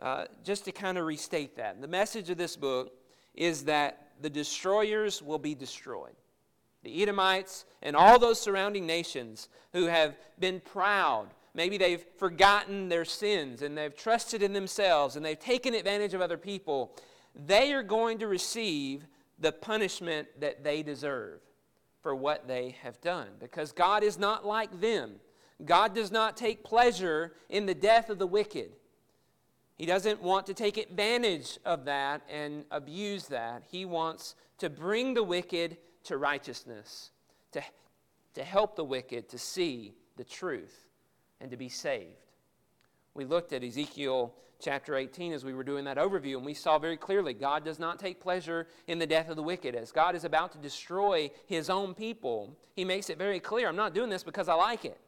uh, 0.00 0.24
just 0.42 0.64
to 0.64 0.72
kind 0.72 0.98
of 0.98 1.06
restate 1.06 1.56
that, 1.56 1.80
the 1.80 1.86
message 1.86 2.28
of 2.28 2.36
this 2.36 2.56
book 2.56 2.92
is 3.34 3.64
that 3.64 4.08
the 4.20 4.30
destroyers 4.30 5.22
will 5.22 5.38
be 5.38 5.54
destroyed. 5.54 6.14
The 6.82 7.02
Edomites 7.02 7.64
and 7.82 7.94
all 7.94 8.18
those 8.18 8.40
surrounding 8.40 8.84
nations 8.84 9.48
who 9.72 9.86
have 9.86 10.16
been 10.40 10.60
proud, 10.60 11.28
maybe 11.54 11.78
they've 11.78 12.04
forgotten 12.18 12.88
their 12.88 13.04
sins 13.04 13.62
and 13.62 13.78
they've 13.78 13.94
trusted 13.94 14.42
in 14.42 14.52
themselves 14.52 15.14
and 15.14 15.24
they've 15.24 15.38
taken 15.38 15.74
advantage 15.74 16.14
of 16.14 16.20
other 16.20 16.36
people, 16.36 16.96
they 17.34 17.72
are 17.72 17.84
going 17.84 18.18
to 18.18 18.26
receive 18.26 19.06
the 19.38 19.52
punishment 19.52 20.28
that 20.40 20.64
they 20.64 20.82
deserve 20.82 21.40
for 22.02 22.14
what 22.14 22.48
they 22.48 22.76
have 22.82 23.00
done. 23.00 23.28
Because 23.38 23.72
God 23.72 24.02
is 24.02 24.18
not 24.18 24.44
like 24.44 24.80
them. 24.80 25.14
God 25.64 25.94
does 25.94 26.10
not 26.10 26.36
take 26.36 26.64
pleasure 26.64 27.32
in 27.48 27.66
the 27.66 27.74
death 27.74 28.10
of 28.10 28.18
the 28.18 28.26
wicked. 28.26 28.72
He 29.76 29.86
doesn't 29.86 30.20
want 30.20 30.46
to 30.46 30.54
take 30.54 30.76
advantage 30.76 31.58
of 31.64 31.84
that 31.86 32.22
and 32.28 32.64
abuse 32.70 33.26
that. 33.28 33.62
He 33.70 33.84
wants 33.84 34.34
to 34.58 34.68
bring 34.68 35.14
the 35.14 35.22
wicked 35.22 35.76
to 36.04 36.18
righteousness, 36.18 37.10
to, 37.52 37.62
to 38.34 38.42
help 38.42 38.76
the 38.76 38.84
wicked 38.84 39.28
to 39.30 39.38
see 39.38 39.94
the 40.16 40.24
truth 40.24 40.86
and 41.40 41.50
to 41.50 41.56
be 41.56 41.68
saved. 41.68 42.16
We 43.14 43.24
looked 43.24 43.52
at 43.52 43.62
Ezekiel 43.62 44.34
chapter 44.62 44.96
18 44.96 45.32
as 45.32 45.44
we 45.44 45.52
were 45.52 45.64
doing 45.64 45.84
that 45.84 45.96
overview, 45.96 46.36
and 46.36 46.46
we 46.46 46.54
saw 46.54 46.78
very 46.78 46.96
clearly 46.96 47.34
God 47.34 47.64
does 47.64 47.78
not 47.78 47.98
take 47.98 48.20
pleasure 48.20 48.68
in 48.86 48.98
the 48.98 49.06
death 49.06 49.28
of 49.28 49.36
the 49.36 49.42
wicked. 49.42 49.74
As 49.74 49.92
God 49.92 50.14
is 50.14 50.24
about 50.24 50.52
to 50.52 50.58
destroy 50.58 51.30
his 51.46 51.68
own 51.68 51.94
people, 51.94 52.56
he 52.74 52.84
makes 52.84 53.10
it 53.10 53.18
very 53.18 53.40
clear 53.40 53.68
I'm 53.68 53.76
not 53.76 53.94
doing 53.94 54.10
this 54.10 54.22
because 54.22 54.48
I 54.48 54.54
like 54.54 54.84
it. 54.84 54.98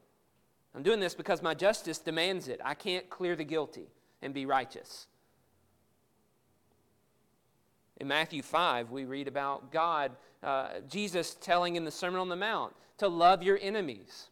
I'm 0.75 0.83
doing 0.83 1.01
this 1.01 1.15
because 1.15 1.41
my 1.41 1.55
justice 1.55 1.99
demands 1.99 2.49
it. 2.49 2.61
I 2.65 2.75
can't 2.75 3.09
clear 3.09 3.37
the 3.37 3.45
guilty 3.45 3.87
and 4.21 4.35
be 4.35 4.45
righteous. 4.45 5.07
In 7.99 8.09
Matthew 8.09 8.43
5, 8.43 8.91
we 8.91 9.05
read 9.05 9.29
about 9.29 9.71
God, 9.71 10.13
uh, 10.43 10.81
Jesus 10.89 11.37
telling 11.41 11.77
in 11.77 11.85
the 11.85 11.93
Sermon 11.93 12.21
on 12.21 12.29
the 12.29 12.37
Mount 12.37 12.75
to 12.99 13.07
love 13.07 13.43
your 13.43 13.59
enemies 13.63 14.29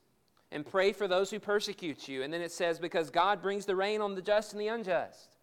and 0.53 0.67
pray 0.67 0.93
for 0.93 1.09
those 1.09 1.31
who 1.31 1.41
persecute 1.41 2.07
you. 2.07 2.23
And 2.23 2.33
then 2.33 2.43
it 2.43 2.53
says, 2.53 2.79
because 2.79 3.11
God 3.11 3.43
brings 3.43 3.67
the 3.67 3.75
rain 3.75 4.01
on 4.01 4.15
the 4.15 4.23
just 4.23 4.53
and 4.53 4.61
the 4.61 4.69
unjust. 4.69 5.37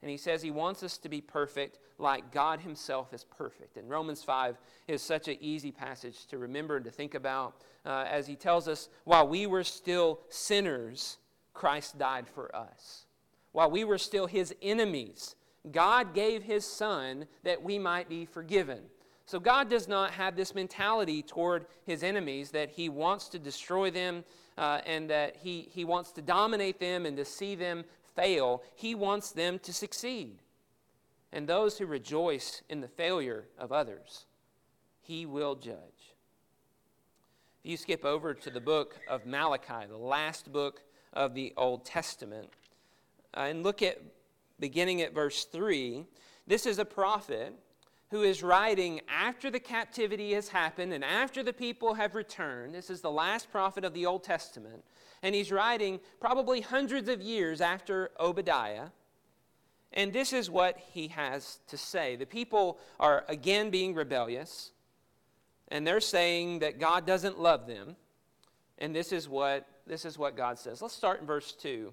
And 0.00 0.10
he 0.10 0.16
says 0.16 0.42
he 0.42 0.50
wants 0.50 0.82
us 0.82 0.96
to 0.98 1.08
be 1.08 1.20
perfect 1.20 1.78
like 1.98 2.32
God 2.32 2.60
himself 2.60 3.12
is 3.12 3.24
perfect. 3.24 3.76
And 3.76 3.90
Romans 3.90 4.22
5 4.22 4.56
is 4.86 5.02
such 5.02 5.28
an 5.28 5.36
easy 5.40 5.72
passage 5.72 6.26
to 6.26 6.38
remember 6.38 6.76
and 6.76 6.84
to 6.84 6.90
think 6.90 7.14
about 7.14 7.62
uh, 7.84 8.04
as 8.08 8.26
he 8.26 8.36
tells 8.36 8.68
us, 8.68 8.88
while 9.04 9.26
we 9.26 9.46
were 9.46 9.64
still 9.64 10.20
sinners, 10.28 11.18
Christ 11.52 11.98
died 11.98 12.28
for 12.28 12.54
us. 12.54 13.06
While 13.52 13.70
we 13.70 13.82
were 13.82 13.98
still 13.98 14.26
his 14.26 14.54
enemies, 14.62 15.34
God 15.72 16.14
gave 16.14 16.44
his 16.44 16.64
son 16.64 17.26
that 17.42 17.62
we 17.62 17.78
might 17.78 18.08
be 18.08 18.24
forgiven. 18.24 18.82
So 19.28 19.38
God 19.38 19.68
does 19.68 19.88
not 19.88 20.12
have 20.12 20.36
this 20.36 20.54
mentality 20.54 21.20
toward 21.20 21.66
his 21.84 22.02
enemies 22.02 22.50
that 22.52 22.70
he 22.70 22.88
wants 22.88 23.28
to 23.28 23.38
destroy 23.38 23.90
them 23.90 24.24
uh, 24.56 24.80
and 24.86 25.10
that 25.10 25.36
he, 25.36 25.68
he 25.70 25.84
wants 25.84 26.12
to 26.12 26.22
dominate 26.22 26.80
them 26.80 27.04
and 27.04 27.14
to 27.18 27.26
see 27.26 27.54
them 27.54 27.84
fail. 28.16 28.62
He 28.74 28.94
wants 28.94 29.32
them 29.32 29.58
to 29.58 29.72
succeed. 29.74 30.38
And 31.30 31.46
those 31.46 31.76
who 31.76 31.84
rejoice 31.84 32.62
in 32.70 32.80
the 32.80 32.88
failure 32.88 33.44
of 33.58 33.70
others, 33.70 34.24
he 35.02 35.26
will 35.26 35.56
judge. 35.56 36.14
If 37.62 37.70
you 37.70 37.76
skip 37.76 38.06
over 38.06 38.32
to 38.32 38.48
the 38.48 38.62
book 38.62 38.98
of 39.10 39.26
Malachi, 39.26 39.86
the 39.90 39.98
last 39.98 40.50
book 40.50 40.80
of 41.12 41.34
the 41.34 41.52
Old 41.58 41.84
Testament, 41.84 42.48
uh, 43.36 43.40
and 43.40 43.62
look 43.62 43.82
at 43.82 44.00
beginning 44.58 45.02
at 45.02 45.12
verse 45.12 45.44
3, 45.44 46.06
this 46.46 46.64
is 46.64 46.78
a 46.78 46.84
prophet 46.86 47.52
who 48.10 48.22
is 48.22 48.42
writing 48.42 49.00
after 49.08 49.50
the 49.50 49.60
captivity 49.60 50.32
has 50.32 50.48
happened 50.48 50.92
and 50.92 51.04
after 51.04 51.42
the 51.42 51.52
people 51.52 51.94
have 51.94 52.14
returned. 52.14 52.74
This 52.74 52.88
is 52.88 53.00
the 53.00 53.10
last 53.10 53.50
prophet 53.50 53.84
of 53.84 53.92
the 53.92 54.06
Old 54.06 54.24
Testament. 54.24 54.82
And 55.22 55.34
he's 55.34 55.52
writing 55.52 56.00
probably 56.20 56.60
hundreds 56.60 57.08
of 57.08 57.20
years 57.20 57.60
after 57.60 58.10
Obadiah. 58.18 58.88
And 59.92 60.12
this 60.12 60.32
is 60.32 60.50
what 60.50 60.78
he 60.92 61.08
has 61.08 61.60
to 61.68 61.76
say. 61.76 62.16
The 62.16 62.26
people 62.26 62.78
are 62.98 63.24
again 63.28 63.70
being 63.70 63.94
rebellious, 63.94 64.70
and 65.68 65.86
they're 65.86 66.00
saying 66.00 66.60
that 66.60 66.78
God 66.78 67.06
doesn't 67.06 67.40
love 67.40 67.66
them. 67.66 67.96
And 68.78 68.94
this 68.94 69.12
is 69.12 69.28
what, 69.28 69.66
this 69.86 70.04
is 70.04 70.18
what 70.18 70.36
God 70.36 70.58
says. 70.58 70.80
Let's 70.80 70.94
start 70.94 71.20
in 71.20 71.26
verse 71.26 71.52
2. 71.52 71.92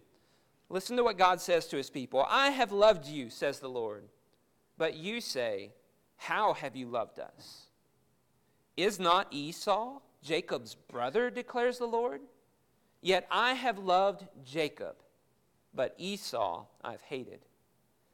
Listen 0.69 0.97
to 0.97 1.03
what 1.03 1.17
God 1.17 1.41
says 1.41 1.67
to 1.67 1.77
his 1.77 1.89
people 1.89 2.25
I 2.29 2.49
have 2.49 2.71
loved 2.71 3.07
you, 3.07 3.29
says 3.29 3.59
the 3.59 3.69
Lord. 3.69 4.03
But 4.77 4.95
you 4.95 5.21
say, 5.21 5.71
how 6.17 6.53
have 6.53 6.75
you 6.75 6.87
loved 6.87 7.19
us? 7.19 7.67
Is 8.77 8.99
not 8.99 9.27
Esau 9.31 9.99
Jacob's 10.23 10.75
brother, 10.75 11.29
declares 11.29 11.77
the 11.77 11.85
Lord? 11.85 12.21
Yet 13.01 13.27
I 13.29 13.53
have 13.53 13.77
loved 13.77 14.25
Jacob, 14.43 14.95
but 15.73 15.93
Esau 15.97 16.65
I've 16.83 17.01
hated. 17.01 17.41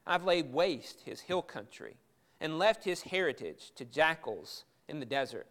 I've 0.06 0.26
laid 0.26 0.52
waste 0.52 1.02
his 1.02 1.22
hill 1.22 1.42
country 1.42 1.96
and 2.42 2.60
left 2.60 2.84
his 2.84 3.04
heritage 3.04 3.72
to 3.76 3.86
jackals 3.86 4.66
in 4.90 5.00
the 5.00 5.06
desert. 5.06 5.48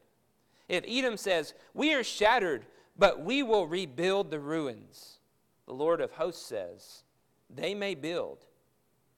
If 0.68 0.84
Edom 0.86 1.16
says, 1.16 1.54
We 1.72 1.94
are 1.94 2.04
shattered, 2.04 2.66
but 2.98 3.24
we 3.24 3.42
will 3.42 3.66
rebuild 3.66 4.30
the 4.30 4.40
ruins, 4.40 5.18
the 5.66 5.72
Lord 5.72 6.00
of 6.00 6.12
hosts 6.12 6.44
says, 6.44 7.04
They 7.48 7.74
may 7.74 7.94
build, 7.94 8.44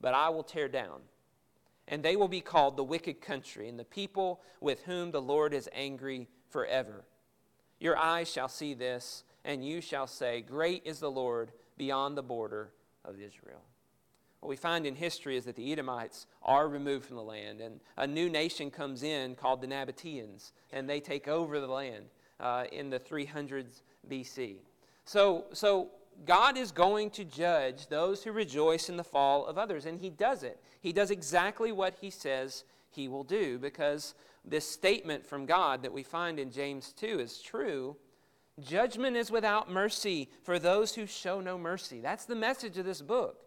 but 0.01 0.14
I 0.14 0.29
will 0.29 0.45
tear 0.45 0.68
down. 0.68 1.01
And 1.92 2.02
they 2.02 2.16
will 2.16 2.26
be 2.26 2.40
called 2.40 2.78
the 2.78 2.83
wicked 2.83 3.20
country, 3.20 3.68
and 3.68 3.78
the 3.78 3.85
people 3.85 4.40
with 4.62 4.83
whom 4.85 5.11
the 5.11 5.20
Lord 5.20 5.52
is 5.52 5.68
angry 5.74 6.26
forever. 6.48 7.05
Your 7.81 7.98
eyes 7.98 8.33
shall 8.33 8.48
see 8.48 8.72
this, 8.72 9.24
and 9.44 9.62
you 9.62 9.83
shall 9.83 10.07
say, 10.07 10.40
Great 10.40 10.87
is 10.87 11.00
the 11.00 11.11
Lord 11.11 11.52
beyond 11.76 12.16
the 12.16 12.22
border 12.22 12.70
of 13.05 13.20
Israel. 13.20 13.61
What 14.40 14.48
we 14.48 14.57
find 14.57 14.87
in 14.87 14.94
history 14.94 15.37
is 15.37 15.44
that 15.44 15.55
the 15.55 15.70
Edomites 15.70 16.26
are 16.42 16.66
removed 16.66 17.05
from 17.05 17.16
the 17.16 17.22
land, 17.22 17.61
and 17.61 17.78
a 17.98 18.07
new 18.07 18.31
nation 18.31 18.70
comes 18.70 19.02
in 19.02 19.35
called 19.35 19.61
the 19.61 19.66
Nabateans, 19.66 20.52
and 20.72 20.88
they 20.88 20.98
take 20.98 21.28
over 21.28 21.61
the 21.61 21.66
land 21.66 22.07
uh, 22.40 22.64
in 22.72 22.88
the 22.88 23.00
300s 23.00 23.83
BC. 24.11 24.57
So, 25.05 25.44
so 25.52 25.90
God 26.25 26.57
is 26.57 26.72
going 26.72 27.11
to 27.11 27.25
judge 27.25 27.88
those 27.88 28.22
who 28.22 28.33
rejoice 28.33 28.88
in 28.88 28.96
the 28.96 29.05
fall 29.05 29.46
of 29.46 29.59
others, 29.59 29.87
and 29.87 29.98
He 29.98 30.11
does 30.11 30.42
it. 30.42 30.62
He 30.81 30.92
does 30.92 31.11
exactly 31.11 31.72
what 31.72 31.96
He 32.01 32.11
says 32.11 32.64
He 32.90 33.09
will 33.09 33.25
do, 33.25 33.59
because 33.59 34.14
this 34.44 34.68
statement 34.68 35.27
from 35.27 35.46
God 35.46 35.83
that 35.83 35.92
we 35.92 36.03
find 36.03 36.38
in 36.38 36.51
James 36.51 36.92
2 36.92 37.20
is 37.20 37.40
true. 37.40 37.96
Judgment 38.61 39.16
is 39.16 39.31
without 39.31 39.70
mercy 39.70 40.29
for 40.42 40.59
those 40.59 40.94
who 40.94 41.07
show 41.07 41.40
no 41.40 41.57
mercy. 41.57 42.01
That's 42.01 42.27
the 42.27 42.35
message 42.35 42.77
of 42.79 42.85
this 42.85 43.03
book. 43.03 43.38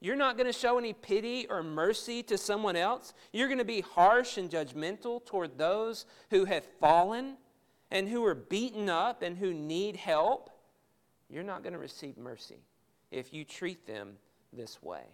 You're 0.00 0.16
not 0.16 0.36
going 0.36 0.46
to 0.46 0.58
show 0.58 0.78
any 0.78 0.92
pity 0.92 1.46
or 1.48 1.62
mercy 1.62 2.22
to 2.24 2.36
someone 2.36 2.76
else. 2.76 3.14
You're 3.32 3.48
going 3.48 3.58
to 3.58 3.64
be 3.64 3.80
harsh 3.80 4.36
and 4.36 4.50
judgmental 4.50 5.24
toward 5.24 5.56
those 5.56 6.06
who 6.30 6.44
have 6.44 6.64
fallen 6.80 7.36
and 7.90 8.08
who 8.08 8.24
are 8.24 8.34
beaten 8.34 8.90
up 8.90 9.22
and 9.22 9.38
who 9.38 9.54
need 9.54 9.96
help. 9.96 10.50
You're 11.28 11.42
not 11.42 11.62
going 11.62 11.72
to 11.72 11.78
receive 11.78 12.16
mercy 12.16 12.60
if 13.10 13.32
you 13.32 13.44
treat 13.44 13.86
them 13.86 14.14
this 14.52 14.82
way. 14.82 15.04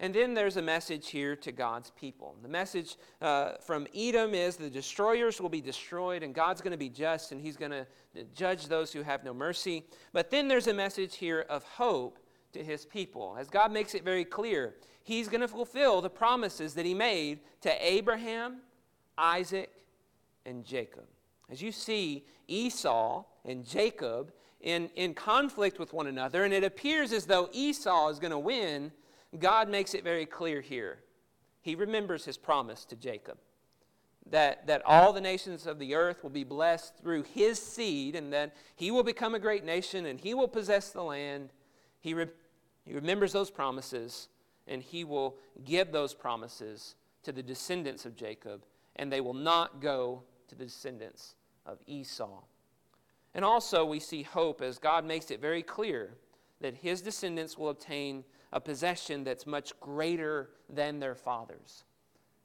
And 0.00 0.12
then 0.12 0.34
there's 0.34 0.56
a 0.56 0.62
message 0.62 1.10
here 1.10 1.36
to 1.36 1.52
God's 1.52 1.90
people. 1.90 2.34
The 2.42 2.48
message 2.48 2.96
uh, 3.20 3.52
from 3.64 3.86
Edom 3.94 4.34
is 4.34 4.56
the 4.56 4.68
destroyers 4.68 5.40
will 5.40 5.48
be 5.48 5.60
destroyed, 5.60 6.24
and 6.24 6.34
God's 6.34 6.60
going 6.60 6.72
to 6.72 6.76
be 6.76 6.88
just, 6.88 7.30
and 7.30 7.40
He's 7.40 7.56
going 7.56 7.70
to 7.70 7.86
judge 8.34 8.66
those 8.66 8.92
who 8.92 9.02
have 9.02 9.22
no 9.22 9.32
mercy. 9.32 9.84
But 10.12 10.30
then 10.30 10.48
there's 10.48 10.66
a 10.66 10.74
message 10.74 11.16
here 11.16 11.46
of 11.48 11.62
hope 11.62 12.18
to 12.52 12.62
his 12.62 12.84
people. 12.84 13.36
As 13.38 13.48
God 13.48 13.72
makes 13.72 13.94
it 13.94 14.04
very 14.04 14.24
clear, 14.24 14.74
he's 15.02 15.28
going 15.28 15.40
to 15.40 15.48
fulfill 15.48 16.00
the 16.00 16.10
promises 16.10 16.74
that 16.74 16.86
he 16.86 16.94
made 16.94 17.40
to 17.62 17.72
Abraham, 17.84 18.58
Isaac, 19.16 19.70
and 20.44 20.64
Jacob. 20.64 21.04
As 21.50 21.60
you 21.60 21.72
see 21.72 22.24
Esau 22.48 23.24
and 23.44 23.64
Jacob 23.66 24.32
in, 24.62 24.90
in 24.94 25.12
conflict 25.12 25.78
with 25.78 25.92
one 25.92 26.06
another, 26.06 26.44
and 26.44 26.54
it 26.54 26.64
appears 26.64 27.12
as 27.12 27.26
though 27.26 27.48
Esau 27.52 28.08
is 28.08 28.18
going 28.18 28.30
to 28.30 28.38
win, 28.38 28.92
God 29.38 29.68
makes 29.68 29.94
it 29.94 30.04
very 30.04 30.24
clear 30.24 30.60
here. 30.60 31.00
He 31.60 31.74
remembers 31.74 32.24
his 32.24 32.36
promise 32.36 32.84
to 32.86 32.96
Jacob 32.96 33.38
that, 34.30 34.66
that 34.66 34.82
all 34.86 35.12
the 35.12 35.20
nations 35.20 35.66
of 35.66 35.78
the 35.78 35.94
earth 35.94 36.22
will 36.22 36.30
be 36.30 36.44
blessed 36.44 36.96
through 36.98 37.24
his 37.24 37.60
seed, 37.60 38.14
and 38.14 38.32
that 38.32 38.54
he 38.76 38.90
will 38.90 39.02
become 39.02 39.34
a 39.34 39.40
great 39.40 39.64
nation 39.64 40.06
and 40.06 40.20
he 40.20 40.34
will 40.34 40.48
possess 40.48 40.90
the 40.90 41.02
land. 41.02 41.50
He, 42.00 42.14
re- 42.14 42.26
he 42.84 42.94
remembers 42.94 43.32
those 43.32 43.50
promises, 43.50 44.28
and 44.66 44.82
he 44.82 45.04
will 45.04 45.36
give 45.64 45.92
those 45.92 46.14
promises 46.14 46.94
to 47.24 47.32
the 47.32 47.42
descendants 47.42 48.06
of 48.06 48.16
Jacob, 48.16 48.64
and 48.96 49.12
they 49.12 49.20
will 49.20 49.34
not 49.34 49.80
go 49.80 50.22
to 50.48 50.54
the 50.54 50.64
descendants 50.64 51.34
of 51.66 51.78
Esau. 51.86 52.42
And 53.34 53.44
also, 53.44 53.84
we 53.84 53.98
see 53.98 54.22
hope 54.22 54.60
as 54.60 54.78
God 54.78 55.04
makes 55.04 55.30
it 55.30 55.40
very 55.40 55.62
clear 55.62 56.16
that 56.60 56.74
his 56.74 57.00
descendants 57.00 57.56
will 57.56 57.70
obtain 57.70 58.24
a 58.52 58.60
possession 58.60 59.24
that's 59.24 59.46
much 59.46 59.78
greater 59.80 60.50
than 60.68 61.00
their 61.00 61.14
fathers. 61.14 61.84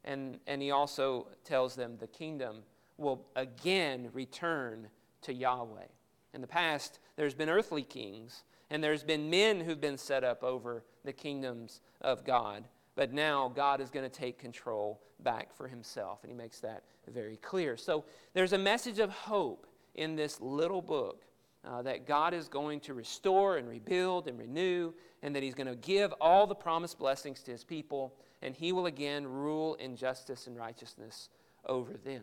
And, 0.04 0.38
and 0.46 0.62
he 0.62 0.70
also 0.70 1.28
tells 1.44 1.74
them 1.74 1.96
the 1.98 2.06
kingdom 2.06 2.62
will 2.96 3.26
again 3.36 4.08
return 4.12 4.88
to 5.22 5.34
Yahweh. 5.34 5.86
In 6.34 6.40
the 6.40 6.46
past, 6.46 6.98
there's 7.16 7.34
been 7.34 7.48
earthly 7.48 7.82
kings, 7.82 8.44
and 8.70 8.82
there's 8.82 9.04
been 9.04 9.30
men 9.30 9.60
who've 9.60 9.80
been 9.80 9.98
set 9.98 10.24
up 10.24 10.42
over 10.42 10.84
the 11.04 11.12
kingdoms 11.12 11.80
of 12.00 12.24
God. 12.24 12.64
But 12.94 13.12
now 13.12 13.52
God 13.54 13.80
is 13.80 13.90
going 13.90 14.08
to 14.08 14.14
take 14.14 14.38
control 14.38 15.00
back 15.20 15.54
for 15.54 15.68
himself, 15.68 16.20
and 16.22 16.30
he 16.30 16.36
makes 16.36 16.60
that 16.60 16.82
very 17.12 17.36
clear. 17.36 17.76
So 17.76 18.04
there's 18.34 18.52
a 18.52 18.58
message 18.58 18.98
of 18.98 19.10
hope 19.10 19.66
in 19.98 20.16
this 20.16 20.40
little 20.40 20.80
book 20.80 21.24
uh, 21.64 21.82
that 21.82 22.06
God 22.06 22.32
is 22.32 22.48
going 22.48 22.80
to 22.80 22.94
restore 22.94 23.56
and 23.56 23.68
rebuild 23.68 24.28
and 24.28 24.38
renew, 24.38 24.92
and 25.22 25.34
that 25.34 25.42
he's 25.42 25.54
going 25.54 25.66
to 25.66 25.76
give 25.76 26.12
all 26.20 26.46
the 26.46 26.54
promised 26.54 26.98
blessings 26.98 27.42
to 27.42 27.50
his 27.50 27.64
people, 27.64 28.14
and 28.40 28.54
he 28.54 28.72
will 28.72 28.86
again 28.86 29.26
rule 29.26 29.74
in 29.74 29.96
justice 29.96 30.46
and 30.46 30.56
righteousness 30.56 31.28
over 31.66 31.92
them. 31.92 32.22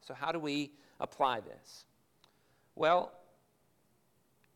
So, 0.00 0.14
how 0.14 0.32
do 0.32 0.38
we 0.38 0.72
apply 1.00 1.40
this? 1.40 1.84
Well, 2.74 3.12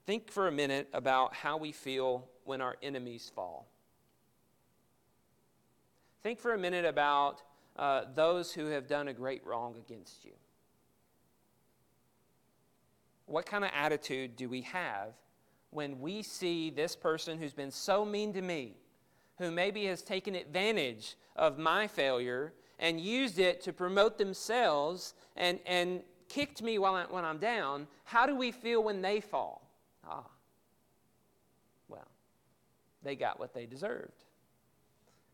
Think 0.06 0.30
for 0.30 0.48
a 0.48 0.52
minute 0.52 0.88
about 0.92 1.34
how 1.34 1.56
we 1.56 1.72
feel 1.72 2.28
when 2.44 2.60
our 2.60 2.76
enemies 2.82 3.30
fall. 3.34 3.68
Think 6.22 6.40
for 6.40 6.54
a 6.54 6.58
minute 6.58 6.84
about 6.84 7.42
uh, 7.76 8.02
those 8.14 8.52
who 8.52 8.66
have 8.66 8.86
done 8.86 9.08
a 9.08 9.12
great 9.12 9.44
wrong 9.46 9.76
against 9.76 10.24
you. 10.24 10.32
What 13.32 13.46
kind 13.46 13.64
of 13.64 13.70
attitude 13.72 14.36
do 14.36 14.50
we 14.50 14.60
have 14.60 15.14
when 15.70 16.00
we 16.00 16.22
see 16.22 16.68
this 16.68 16.94
person 16.94 17.38
who's 17.38 17.54
been 17.54 17.70
so 17.70 18.04
mean 18.04 18.34
to 18.34 18.42
me, 18.42 18.76
who 19.38 19.50
maybe 19.50 19.86
has 19.86 20.02
taken 20.02 20.34
advantage 20.34 21.16
of 21.34 21.58
my 21.58 21.86
failure 21.86 22.52
and 22.78 23.00
used 23.00 23.38
it 23.38 23.62
to 23.62 23.72
promote 23.72 24.18
themselves 24.18 25.14
and, 25.34 25.60
and 25.64 26.02
kicked 26.28 26.60
me 26.60 26.78
while 26.78 26.94
I, 26.94 27.04
when 27.04 27.24
I'm 27.24 27.38
down? 27.38 27.86
How 28.04 28.26
do 28.26 28.36
we 28.36 28.52
feel 28.52 28.84
when 28.84 29.00
they 29.00 29.22
fall? 29.22 29.66
Ah, 30.06 30.26
well, 31.88 32.08
they 33.02 33.16
got 33.16 33.40
what 33.40 33.54
they 33.54 33.64
deserved. 33.64 34.24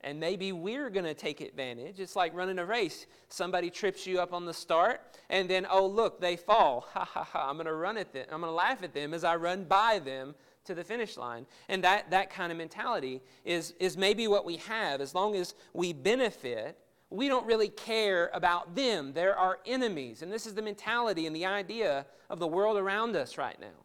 And 0.02 0.20
maybe 0.20 0.52
we're 0.52 0.90
going 0.90 1.04
to 1.04 1.14
take 1.14 1.40
advantage. 1.40 1.98
It's 1.98 2.14
like 2.14 2.32
running 2.34 2.58
a 2.58 2.64
race. 2.64 3.06
Somebody 3.28 3.68
trips 3.68 4.06
you 4.06 4.20
up 4.20 4.32
on 4.32 4.44
the 4.44 4.54
start, 4.54 5.00
and 5.28 5.50
then, 5.50 5.66
oh, 5.68 5.87
look, 5.87 6.20
they 6.20 6.37
fall. 6.37 6.87
Ha 6.92 7.04
ha 7.04 7.24
ha. 7.24 7.48
I'm 7.48 7.56
going 7.56 7.66
to 7.66 7.74
run 7.74 7.96
at 7.96 8.12
them. 8.12 8.26
I'm 8.30 8.40
going 8.40 8.50
to 8.50 8.54
laugh 8.54 8.82
at 8.82 8.94
them 8.94 9.12
as 9.12 9.24
I 9.24 9.37
run 9.37 9.64
by 9.64 9.98
them 9.98 10.34
to 10.64 10.74
the 10.74 10.84
finish 10.84 11.16
line. 11.16 11.46
And 11.68 11.82
that, 11.84 12.11
that 12.11 12.30
kind 12.30 12.52
of 12.52 12.58
mentality 12.58 13.20
is, 13.44 13.74
is 13.80 13.96
maybe 13.96 14.28
what 14.28 14.44
we 14.44 14.56
have. 14.56 15.00
As 15.00 15.14
long 15.14 15.34
as 15.34 15.54
we 15.72 15.92
benefit, 15.92 16.78
we 17.11 17.28
don't 17.28 17.46
really 17.46 17.68
care 17.68 18.30
about 18.34 18.74
them. 18.74 19.12
They're 19.12 19.37
our 19.37 19.58
enemies. 19.66 20.22
And 20.22 20.30
this 20.30 20.46
is 20.46 20.54
the 20.54 20.62
mentality 20.62 21.26
and 21.26 21.34
the 21.34 21.46
idea 21.46 22.06
of 22.30 22.38
the 22.38 22.46
world 22.46 22.76
around 22.76 23.16
us 23.16 23.38
right 23.38 23.58
now 23.61 23.84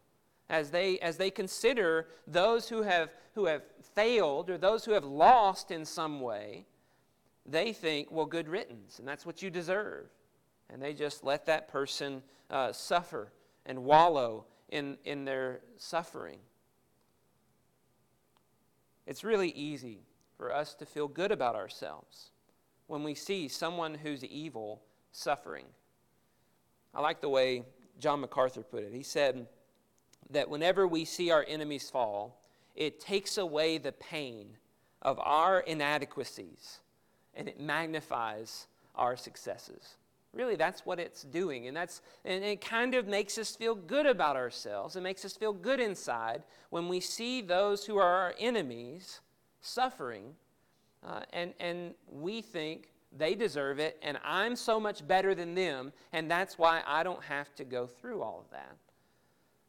as 0.49 0.71
they, 0.71 0.99
as 0.99 1.17
they 1.17 1.31
consider 1.31 2.07
those 2.27 2.69
who 2.69 2.81
have, 2.81 3.09
who 3.35 3.45
have 3.45 3.63
failed 3.95 4.49
or 4.49 4.57
those 4.57 4.85
who 4.85 4.91
have 4.91 5.05
lost 5.05 5.71
in 5.71 5.85
some 5.85 6.19
way, 6.21 6.65
they 7.45 7.73
think, 7.73 8.09
well, 8.11 8.25
good 8.25 8.47
riddance, 8.47 8.99
and 8.99 9.07
that's 9.07 9.25
what 9.25 9.41
you 9.41 9.49
deserve. 9.49 10.05
And 10.69 10.81
they 10.81 10.93
just 10.93 11.23
let 11.23 11.45
that 11.47 11.67
person 11.67 12.21
uh, 12.49 12.71
suffer 12.71 13.31
and 13.65 13.83
wallow 13.83 14.45
in, 14.69 14.97
in 15.05 15.25
their 15.25 15.61
suffering. 15.77 16.39
It's 19.05 19.23
really 19.23 19.49
easy 19.49 19.99
for 20.37 20.53
us 20.53 20.73
to 20.75 20.85
feel 20.85 21.07
good 21.07 21.31
about 21.31 21.55
ourselves 21.55 22.31
when 22.87 23.03
we 23.03 23.13
see 23.13 23.47
someone 23.47 23.95
who's 23.95 24.23
evil 24.23 24.81
suffering. 25.11 25.65
I 26.93 27.01
like 27.01 27.21
the 27.21 27.29
way 27.29 27.63
John 27.99 28.21
MacArthur 28.21 28.61
put 28.61 28.83
it. 28.83 28.93
He 28.93 29.03
said, 29.03 29.47
that 30.33 30.49
whenever 30.49 30.87
we 30.87 31.05
see 31.05 31.31
our 31.31 31.45
enemies 31.47 31.89
fall, 31.89 32.39
it 32.75 32.99
takes 32.99 33.37
away 33.37 33.77
the 33.77 33.91
pain 33.91 34.57
of 35.01 35.19
our 35.19 35.59
inadequacies 35.61 36.79
and 37.35 37.47
it 37.47 37.59
magnifies 37.59 38.67
our 38.95 39.15
successes. 39.15 39.97
Really, 40.33 40.55
that's 40.55 40.85
what 40.85 40.99
it's 40.99 41.23
doing. 41.23 41.67
And, 41.67 41.77
that's, 41.77 42.01
and 42.25 42.43
it 42.43 42.61
kind 42.61 42.95
of 42.95 43.07
makes 43.07 43.37
us 43.37 43.55
feel 43.55 43.75
good 43.75 44.05
about 44.05 44.35
ourselves. 44.35 44.95
It 44.95 45.01
makes 45.01 45.23
us 45.25 45.33
feel 45.33 45.53
good 45.53 45.79
inside 45.79 46.43
when 46.71 46.87
we 46.87 46.99
see 46.99 47.41
those 47.41 47.85
who 47.85 47.97
are 47.97 48.11
our 48.11 48.35
enemies 48.39 49.19
suffering. 49.61 50.33
Uh, 51.05 51.21
and, 51.33 51.53
and 51.59 51.93
we 52.11 52.41
think 52.41 52.89
they 53.17 53.35
deserve 53.35 53.79
it, 53.79 53.99
and 54.01 54.17
I'm 54.23 54.55
so 54.55 54.79
much 54.79 55.07
better 55.07 55.35
than 55.35 55.53
them, 55.53 55.93
and 56.13 56.29
that's 56.31 56.57
why 56.57 56.81
I 56.87 57.03
don't 57.03 57.23
have 57.23 57.53
to 57.55 57.63
go 57.63 57.85
through 57.85 58.21
all 58.21 58.43
of 58.43 58.49
that. 58.51 58.75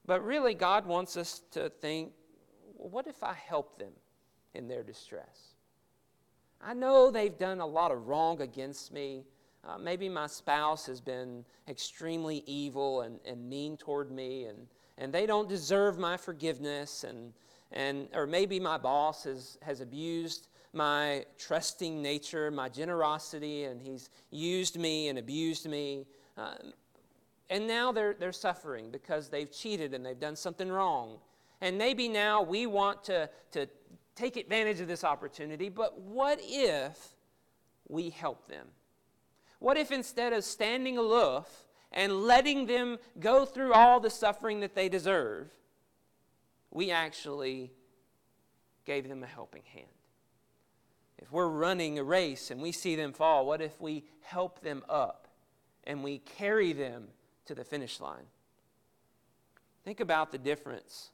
But 0.07 0.25
really, 0.25 0.55
God 0.55 0.87
wants 0.87 1.17
us 1.17 1.43
to 1.53 1.71
think 1.71 2.13
well, 2.77 2.89
what 2.89 3.07
if 3.07 3.23
I 3.23 3.35
help 3.35 3.79
them 3.79 3.93
in 4.55 4.69
their 4.69 4.83
distress? 4.83 5.55
I 6.61 6.75
know 6.75 7.11
they've 7.11 7.37
done 7.37 7.61
a 7.61 7.67
lot 7.67 7.91
of 7.91 8.07
wrong 8.07 8.41
against 8.41 8.93
me. 8.93 9.25
Uh, 9.67 9.79
maybe 9.79 10.09
my 10.09 10.27
spouse 10.27 10.87
has 10.87 11.01
been 11.01 11.45
extremely 11.69 12.43
evil 12.47 13.03
and, 13.03 13.19
and 13.27 13.49
mean 13.49 13.77
toward 13.77 14.11
me, 14.11 14.45
and, 14.45 14.67
and 14.99 15.13
they 15.13 15.27
don't 15.27 15.49
deserve 15.49 15.99
my 15.99 16.17
forgiveness. 16.17 17.05
And, 17.05 17.33
and, 17.73 18.09
or 18.15 18.27
maybe 18.27 18.61
my 18.61 18.77
boss 18.77 19.25
has, 19.25 19.59
has 19.63 19.81
abused 19.81 20.49
my 20.75 21.25
trusting 21.39 22.03
nature, 22.03 22.51
my 22.51 22.69
generosity, 22.69 23.65
and 23.65 23.81
he's 23.81 24.11
used 24.31 24.79
me 24.79 25.09
and 25.09 25.19
abused 25.19 25.69
me. 25.69 26.07
Uh, 26.37 26.55
and 27.51 27.67
now 27.67 27.93
they're, 27.93 28.15
they're 28.15 28.33
suffering 28.33 28.91
because 28.91 29.29
they've 29.29 29.51
cheated 29.51 29.95
and 29.95 30.05
they've 30.05 30.19
done 30.19 30.37
something 30.37 30.69
wrong. 30.69 31.19
And 31.61 31.79
maybe 31.79 32.09
now 32.09 32.43
we 32.43 32.67
want 32.67 33.05
to, 33.05 33.29
to 33.53 33.69
take 34.15 34.37
advantage 34.37 34.81
of 34.81 34.89
this 34.89 35.05
opportunity, 35.05 35.69
but 35.69 36.01
what 36.01 36.39
if 36.43 37.15
we 37.89 38.11
help 38.11 38.49
them? 38.49 38.69
What 39.59 39.77
if 39.77 39.93
instead 39.93 40.33
of 40.33 40.45
standing 40.45 40.99
aloof 40.99 41.47
and 41.93 42.23
letting 42.23 42.67
them 42.67 42.99
go 43.19 43.45
through 43.45 43.73
all 43.73 44.01
the 44.01 44.11
suffering 44.11 44.61
that 44.61 44.75
they 44.75 44.89
deserve, 44.89 45.49
we 46.71 46.91
actually 46.91 47.73
gave 48.85 49.09
them 49.09 49.23
a 49.23 49.27
helping 49.27 49.63
hand? 49.73 49.87
If 51.19 51.33
we're 51.33 51.49
running 51.49 51.99
a 51.99 52.05
race 52.05 52.51
and 52.51 52.61
we 52.61 52.73
see 52.73 52.97
them 52.97 53.13
fall, 53.13 53.47
what 53.47 53.63
if 53.63 53.81
we 53.81 54.05
help 54.21 54.61
them 54.61 54.83
up 54.89 55.29
and 55.85 56.03
we 56.03 56.19
carry 56.19 56.73
them 56.73 57.09
to 57.47 57.55
the 57.55 57.65
finish 57.65 58.01
line? 58.01 58.25
Think 59.85 60.01
about 60.01 60.33
the 60.33 60.39
difference 60.39 61.11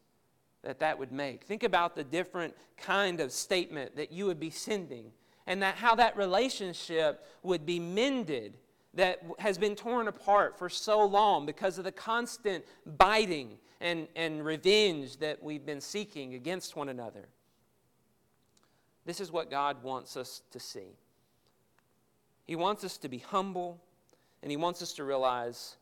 that 0.62 0.78
that 0.80 0.98
would 0.98 1.12
make. 1.12 1.44
Think 1.44 1.62
about 1.62 1.96
the 1.96 2.04
different 2.04 2.54
kind 2.76 3.20
of 3.20 3.32
statement 3.32 3.96
that 3.96 4.12
you 4.12 4.26
would 4.26 4.38
be 4.38 4.50
sending 4.50 5.12
and 5.46 5.62
that 5.62 5.76
how 5.76 5.94
that 5.94 6.16
relationship 6.16 7.26
would 7.42 7.64
be 7.66 7.80
mended 7.80 8.56
that 8.94 9.22
has 9.38 9.56
been 9.56 9.74
torn 9.74 10.08
apart 10.08 10.58
for 10.58 10.68
so 10.68 11.04
long 11.04 11.46
because 11.46 11.78
of 11.78 11.84
the 11.84 11.92
constant 11.92 12.64
biting 12.98 13.56
and, 13.80 14.08
and 14.16 14.44
revenge 14.44 15.16
that 15.18 15.42
we've 15.42 15.64
been 15.64 15.80
seeking 15.80 16.34
against 16.34 16.76
one 16.76 16.88
another. 16.88 17.28
This 19.06 19.20
is 19.20 19.32
what 19.32 19.50
God 19.50 19.82
wants 19.82 20.16
us 20.16 20.42
to 20.50 20.60
see. 20.60 20.96
He 22.46 22.56
wants 22.56 22.84
us 22.84 22.98
to 22.98 23.08
be 23.08 23.18
humble, 23.18 23.80
and 24.42 24.50
He 24.50 24.56
wants 24.56 24.82
us 24.82 24.92
to 24.94 25.04
realize 25.04 25.76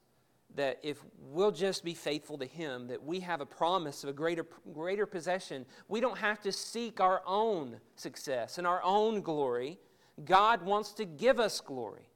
that 0.55 0.79
if 0.83 0.99
we'll 1.19 1.51
just 1.51 1.85
be 1.85 1.95
faithful 1.95 2.39
to 2.39 2.47
Him, 2.47 2.89
that 2.89 3.03
we 3.03 3.21
have 3.21 3.41
a 3.41 3.47
promise 3.47 4.03
of 4.03 4.11
a 4.11 4.13
greater, 4.13 4.47
greater 4.73 5.07
possession. 5.07 5.67
We 5.89 6.01
don't 6.01 6.19
have 6.19 6.41
to 6.43 6.53
seek 6.53 7.01
our 7.01 7.23
own 7.27 7.81
success 7.97 8.59
and 8.59 8.67
our 8.67 8.83
own 8.83 9.21
glory. 9.21 9.79
God 10.25 10.63
wants 10.63 10.93
to 10.95 11.05
give 11.05 11.39
us 11.39 11.61
glory. 11.61 12.09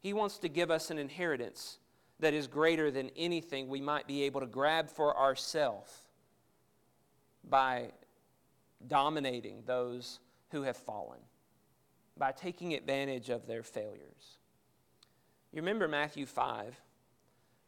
He 0.00 0.12
wants 0.12 0.38
to 0.38 0.48
give 0.48 0.70
us 0.70 0.90
an 0.90 0.98
inheritance 0.98 1.78
that 2.20 2.34
is 2.34 2.46
greater 2.46 2.90
than 2.90 3.10
anything 3.16 3.68
we 3.68 3.80
might 3.80 4.06
be 4.06 4.22
able 4.24 4.40
to 4.40 4.46
grab 4.46 4.90
for 4.90 5.16
ourselves 5.16 6.04
by 7.48 7.90
dominating 8.86 9.62
those 9.66 10.20
who 10.50 10.62
have 10.62 10.76
fallen, 10.76 11.20
by 12.16 12.32
taking 12.32 12.74
advantage 12.74 13.30
of 13.30 13.46
their 13.46 13.62
failures. 13.62 14.38
You 15.52 15.60
remember 15.60 15.88
Matthew 15.88 16.26
5? 16.26 16.80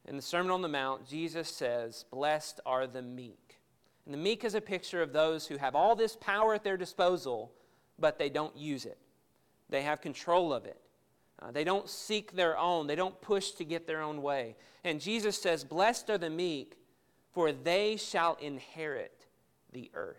In 0.06 0.16
the 0.16 0.22
Sermon 0.22 0.52
on 0.52 0.62
the 0.62 0.68
Mount, 0.68 1.06
Jesus 1.06 1.48
says, 1.48 2.04
Blessed 2.10 2.60
are 2.64 2.86
the 2.86 3.02
meek. 3.02 3.58
And 4.04 4.14
the 4.14 4.18
meek 4.18 4.44
is 4.44 4.54
a 4.54 4.60
picture 4.60 5.02
of 5.02 5.12
those 5.12 5.46
who 5.46 5.56
have 5.56 5.74
all 5.74 5.96
this 5.96 6.16
power 6.16 6.54
at 6.54 6.62
their 6.62 6.76
disposal, 6.76 7.52
but 7.98 8.18
they 8.18 8.28
don't 8.28 8.56
use 8.56 8.84
it. 8.84 8.98
They 9.68 9.82
have 9.82 10.00
control 10.00 10.52
of 10.52 10.64
it. 10.64 10.80
Uh, 11.42 11.50
they 11.50 11.64
don't 11.64 11.88
seek 11.88 12.32
their 12.32 12.56
own, 12.56 12.86
they 12.86 12.94
don't 12.94 13.20
push 13.20 13.50
to 13.52 13.64
get 13.64 13.86
their 13.86 14.00
own 14.00 14.22
way. 14.22 14.56
And 14.84 15.00
Jesus 15.00 15.36
says, 15.40 15.64
Blessed 15.64 16.08
are 16.08 16.18
the 16.18 16.30
meek, 16.30 16.78
for 17.32 17.52
they 17.52 17.96
shall 17.96 18.36
inherit 18.40 19.26
the 19.72 19.90
earth. 19.92 20.16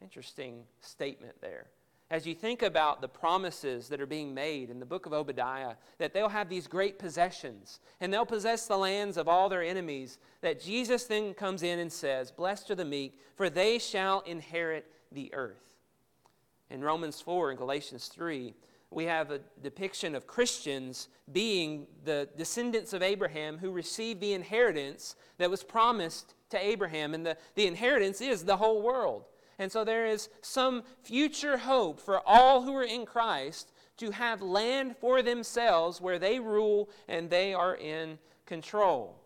Interesting 0.00 0.62
statement 0.80 1.34
there 1.42 1.66
as 2.10 2.26
you 2.26 2.34
think 2.34 2.62
about 2.62 3.00
the 3.00 3.08
promises 3.08 3.88
that 3.88 4.00
are 4.00 4.06
being 4.06 4.32
made 4.32 4.70
in 4.70 4.78
the 4.78 4.86
book 4.86 5.06
of 5.06 5.12
Obadiah, 5.12 5.74
that 5.98 6.14
they'll 6.14 6.28
have 6.28 6.48
these 6.48 6.68
great 6.68 6.98
possessions 6.98 7.80
and 8.00 8.12
they'll 8.12 8.24
possess 8.24 8.66
the 8.66 8.76
lands 8.76 9.16
of 9.16 9.26
all 9.26 9.48
their 9.48 9.62
enemies, 9.62 10.18
that 10.40 10.60
Jesus 10.60 11.04
then 11.04 11.34
comes 11.34 11.64
in 11.64 11.80
and 11.80 11.92
says, 11.92 12.30
Blessed 12.30 12.70
are 12.70 12.76
the 12.76 12.84
meek, 12.84 13.18
for 13.34 13.50
they 13.50 13.78
shall 13.78 14.20
inherit 14.20 14.86
the 15.10 15.34
earth. 15.34 15.74
In 16.70 16.82
Romans 16.82 17.20
4 17.20 17.50
and 17.50 17.58
Galatians 17.58 18.06
3, 18.06 18.54
we 18.90 19.04
have 19.04 19.32
a 19.32 19.40
depiction 19.62 20.14
of 20.14 20.28
Christians 20.28 21.08
being 21.32 21.88
the 22.04 22.28
descendants 22.36 22.92
of 22.92 23.02
Abraham 23.02 23.58
who 23.58 23.72
received 23.72 24.20
the 24.20 24.32
inheritance 24.32 25.16
that 25.38 25.50
was 25.50 25.64
promised 25.64 26.34
to 26.50 26.64
Abraham. 26.64 27.14
And 27.14 27.26
the, 27.26 27.36
the 27.56 27.66
inheritance 27.66 28.20
is 28.20 28.44
the 28.44 28.56
whole 28.56 28.80
world. 28.80 29.24
And 29.58 29.70
so 29.72 29.84
there 29.84 30.06
is 30.06 30.28
some 30.42 30.82
future 31.02 31.58
hope 31.58 32.00
for 32.00 32.20
all 32.26 32.62
who 32.62 32.74
are 32.74 32.84
in 32.84 33.06
Christ 33.06 33.72
to 33.98 34.10
have 34.10 34.42
land 34.42 34.96
for 34.96 35.22
themselves 35.22 36.00
where 36.00 36.18
they 36.18 36.38
rule 36.38 36.90
and 37.08 37.30
they 37.30 37.54
are 37.54 37.74
in 37.74 38.18
control. 38.44 39.16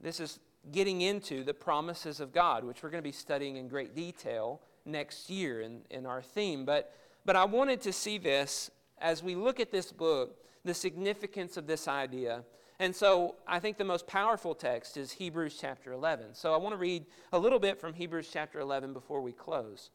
This 0.00 0.20
is 0.20 0.38
getting 0.72 1.00
into 1.00 1.44
the 1.44 1.54
promises 1.54 2.20
of 2.20 2.32
God, 2.32 2.64
which 2.64 2.82
we're 2.82 2.90
going 2.90 3.02
to 3.02 3.08
be 3.08 3.12
studying 3.12 3.56
in 3.56 3.68
great 3.68 3.94
detail 3.94 4.60
next 4.84 5.30
year 5.30 5.60
in, 5.60 5.80
in 5.90 6.06
our 6.06 6.22
theme. 6.22 6.64
But, 6.64 6.92
but 7.24 7.36
I 7.36 7.44
wanted 7.44 7.80
to 7.82 7.92
see 7.92 8.18
this 8.18 8.70
as 8.98 9.22
we 9.22 9.34
look 9.34 9.60
at 9.60 9.70
this 9.70 9.92
book, 9.92 10.38
the 10.64 10.74
significance 10.74 11.56
of 11.56 11.66
this 11.66 11.88
idea 11.88 12.44
and 12.78 12.94
so 12.94 13.36
I 13.46 13.58
think 13.58 13.78
the 13.78 13.84
most 13.84 14.06
powerful 14.06 14.54
text 14.54 14.96
is 14.96 15.12
Hebrews 15.12 15.56
chapter 15.58 15.92
11. 15.92 16.34
So 16.34 16.52
I 16.52 16.58
want 16.58 16.74
to 16.74 16.78
read 16.78 17.06
a 17.32 17.38
little 17.38 17.58
bit 17.58 17.80
from 17.80 17.94
Hebrews 17.94 18.28
chapter 18.30 18.60
11 18.60 18.92
before 18.92 19.22
we 19.22 19.32
close. 19.32 19.90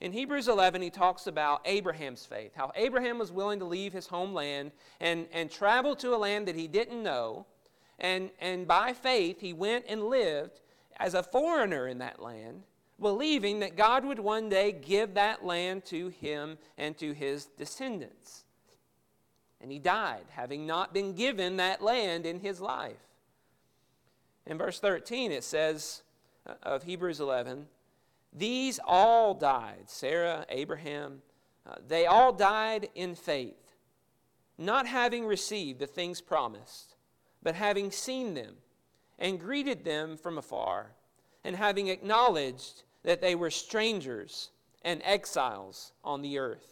In 0.00 0.12
Hebrews 0.12 0.48
11, 0.48 0.82
he 0.82 0.90
talks 0.90 1.26
about 1.26 1.62
Abraham's 1.64 2.26
faith, 2.26 2.52
how 2.54 2.72
Abraham 2.74 3.18
was 3.18 3.32
willing 3.32 3.60
to 3.60 3.64
leave 3.64 3.92
his 3.92 4.08
homeland 4.08 4.72
and, 5.00 5.26
and 5.32 5.50
travel 5.50 5.94
to 5.96 6.14
a 6.14 6.18
land 6.18 6.48
that 6.48 6.56
he 6.56 6.66
didn't 6.66 7.02
know. 7.02 7.46
And, 7.98 8.30
and 8.40 8.66
by 8.66 8.92
faith, 8.92 9.40
he 9.40 9.52
went 9.52 9.84
and 9.88 10.04
lived 10.04 10.60
as 10.98 11.14
a 11.14 11.22
foreigner 11.22 11.86
in 11.86 11.98
that 11.98 12.20
land, 12.20 12.64
believing 13.00 13.60
that 13.60 13.76
God 13.76 14.04
would 14.04 14.18
one 14.18 14.48
day 14.48 14.72
give 14.72 15.14
that 15.14 15.46
land 15.46 15.84
to 15.86 16.08
him 16.08 16.58
and 16.76 16.98
to 16.98 17.12
his 17.12 17.46
descendants 17.46 18.41
and 19.62 19.70
he 19.70 19.78
died, 19.78 20.24
having 20.30 20.66
not 20.66 20.92
been 20.92 21.14
given 21.14 21.56
that 21.56 21.80
land 21.80 22.26
in 22.26 22.40
his 22.40 22.60
life. 22.60 22.96
In 24.44 24.58
verse 24.58 24.80
13, 24.80 25.30
it 25.30 25.44
says 25.44 26.02
uh, 26.46 26.54
of 26.64 26.82
Hebrews 26.82 27.20
11, 27.20 27.66
These 28.32 28.80
all 28.84 29.34
died, 29.34 29.84
Sarah, 29.86 30.44
Abraham, 30.48 31.22
uh, 31.64 31.76
they 31.86 32.06
all 32.06 32.32
died 32.32 32.88
in 32.96 33.14
faith, 33.14 33.76
not 34.58 34.86
having 34.86 35.24
received 35.24 35.78
the 35.78 35.86
things 35.86 36.20
promised, 36.20 36.96
but 37.40 37.54
having 37.54 37.92
seen 37.92 38.34
them 38.34 38.56
and 39.16 39.38
greeted 39.38 39.84
them 39.84 40.16
from 40.16 40.38
afar, 40.38 40.90
and 41.44 41.54
having 41.54 41.86
acknowledged 41.86 42.82
that 43.04 43.20
they 43.20 43.36
were 43.36 43.50
strangers 43.50 44.50
and 44.84 45.00
exiles 45.04 45.92
on 46.02 46.22
the 46.22 46.38
earth 46.38 46.71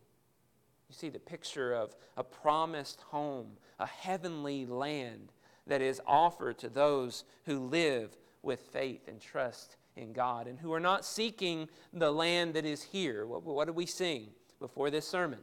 You 0.91 0.95
see 0.95 1.07
the 1.07 1.19
picture 1.19 1.71
of 1.71 1.95
a 2.17 2.23
promised 2.23 2.99
home, 2.99 3.51
a 3.79 3.85
heavenly 3.85 4.65
land 4.65 5.31
that 5.65 5.81
is 5.81 6.01
offered 6.05 6.57
to 6.57 6.67
those 6.67 7.23
who 7.45 7.59
live 7.59 8.17
with 8.43 8.59
faith 8.59 9.07
and 9.07 9.21
trust 9.21 9.77
in 9.95 10.11
God 10.11 10.47
and 10.47 10.59
who 10.59 10.73
are 10.73 10.81
not 10.81 11.05
seeking 11.05 11.69
the 11.93 12.11
land 12.11 12.55
that 12.55 12.65
is 12.65 12.83
here. 12.83 13.25
What, 13.25 13.43
what 13.43 13.67
did 13.67 13.75
we 13.77 13.85
sing 13.85 14.31
before 14.59 14.89
this 14.89 15.07
sermon? 15.07 15.39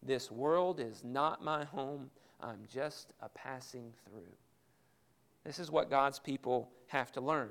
This 0.00 0.30
world 0.30 0.78
is 0.78 1.02
not 1.02 1.42
my 1.42 1.64
home. 1.64 2.08
I'm 2.40 2.60
just 2.72 3.14
a 3.20 3.28
passing 3.28 3.92
through. 4.06 4.32
This 5.42 5.58
is 5.58 5.72
what 5.72 5.90
God's 5.90 6.20
people 6.20 6.70
have 6.86 7.10
to 7.12 7.20
learn 7.20 7.50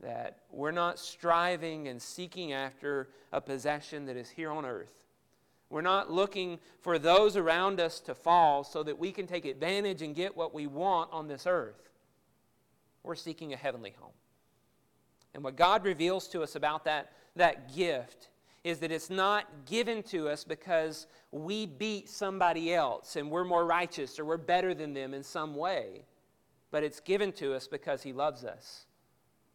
that 0.00 0.38
we're 0.50 0.72
not 0.72 0.98
striving 0.98 1.86
and 1.86 2.02
seeking 2.02 2.52
after 2.52 3.10
a 3.32 3.40
possession 3.40 4.06
that 4.06 4.16
is 4.16 4.28
here 4.28 4.50
on 4.50 4.64
earth 4.64 5.03
We're 5.74 5.80
not 5.80 6.08
looking 6.08 6.60
for 6.82 7.00
those 7.00 7.36
around 7.36 7.80
us 7.80 7.98
to 8.02 8.14
fall 8.14 8.62
so 8.62 8.84
that 8.84 8.96
we 8.96 9.10
can 9.10 9.26
take 9.26 9.44
advantage 9.44 10.02
and 10.02 10.14
get 10.14 10.36
what 10.36 10.54
we 10.54 10.68
want 10.68 11.12
on 11.12 11.26
this 11.26 11.48
earth. 11.48 11.90
We're 13.02 13.16
seeking 13.16 13.52
a 13.52 13.56
heavenly 13.56 13.92
home. 13.98 14.12
And 15.34 15.42
what 15.42 15.56
God 15.56 15.84
reveals 15.84 16.28
to 16.28 16.44
us 16.44 16.54
about 16.54 16.84
that, 16.84 17.10
that 17.34 17.74
gift 17.74 18.28
is 18.62 18.78
that 18.78 18.92
it's 18.92 19.10
not 19.10 19.66
given 19.66 20.04
to 20.04 20.28
us 20.28 20.44
because 20.44 21.08
we 21.32 21.66
beat 21.66 22.08
somebody 22.08 22.72
else 22.72 23.16
and 23.16 23.28
we're 23.28 23.42
more 23.42 23.66
righteous 23.66 24.20
or 24.20 24.24
we're 24.24 24.36
better 24.36 24.74
than 24.74 24.94
them 24.94 25.12
in 25.12 25.24
some 25.24 25.56
way, 25.56 26.04
but 26.70 26.84
it's 26.84 27.00
given 27.00 27.32
to 27.32 27.52
us 27.52 27.66
because 27.66 28.00
He 28.04 28.12
loves 28.12 28.44
us. 28.44 28.86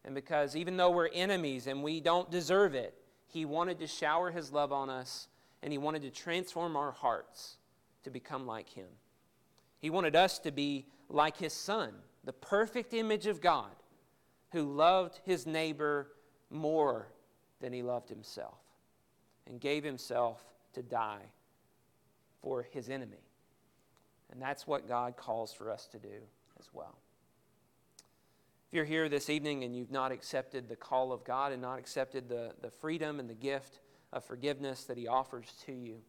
And 0.03 0.13
because 0.13 0.57
even 0.57 0.75
though 0.75 0.91
we're 0.91 1.07
enemies 1.13 1.65
and 1.65 1.81
we 1.81 2.01
don't 2.01 2.29
deserve 2.29 2.75
it, 2.75 2.93
He 3.25 3.45
wanted 3.45 3.79
to 3.79 3.87
shower 3.87 4.31
His 4.31 4.51
love 4.51 4.73
on 4.73 4.89
us 4.89 5.29
and 5.61 5.71
He 5.71 5.77
wanted 5.77 6.01
to 6.03 6.09
transform 6.09 6.75
our 6.75 6.91
hearts 6.91 7.57
to 8.03 8.09
become 8.09 8.45
like 8.45 8.69
Him. 8.69 8.87
He 9.79 9.89
wanted 9.89 10.15
us 10.15 10.39
to 10.39 10.51
be 10.51 10.85
like 11.09 11.37
His 11.37 11.53
Son, 11.53 11.93
the 12.23 12.33
perfect 12.33 12.93
image 12.93 13.27
of 13.27 13.41
God, 13.41 13.71
who 14.51 14.63
loved 14.63 15.19
His 15.23 15.45
neighbor 15.45 16.07
more 16.49 17.07
than 17.59 17.73
He 17.73 17.81
loved 17.81 18.09
Himself 18.09 18.59
and 19.47 19.59
gave 19.59 19.83
Himself 19.83 20.43
to 20.73 20.81
die 20.81 21.31
for 22.41 22.63
His 22.63 22.89
enemy. 22.89 23.23
And 24.31 24.41
that's 24.41 24.67
what 24.67 24.87
God 24.87 25.17
calls 25.17 25.53
for 25.53 25.71
us 25.71 25.87
to 25.87 25.97
do 25.97 26.21
as 26.59 26.69
well. 26.73 26.95
If 28.67 28.75
you're 28.75 28.85
here 28.85 29.09
this 29.09 29.31
evening 29.31 29.63
and 29.63 29.75
you've 29.75 29.91
not 29.91 30.11
accepted 30.11 30.69
the 30.69 30.75
call 30.75 31.11
of 31.11 31.23
God 31.23 31.51
and 31.51 31.59
not 31.61 31.79
accepted 31.79 32.29
the, 32.29 32.51
the 32.61 32.69
freedom 32.69 33.19
and 33.19 33.27
the 33.27 33.33
gift 33.33 33.79
of 34.11 34.23
forgiveness 34.23 34.85
that 34.85 34.97
He 34.97 35.07
offers 35.07 35.47
to 35.65 35.71
you, 35.71 36.01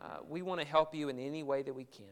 uh, 0.00 0.18
we 0.28 0.42
want 0.42 0.60
to 0.60 0.66
help 0.66 0.94
you 0.94 1.08
in 1.08 1.18
any 1.18 1.42
way 1.42 1.62
that 1.62 1.74
we 1.74 1.84
can. 1.84 2.06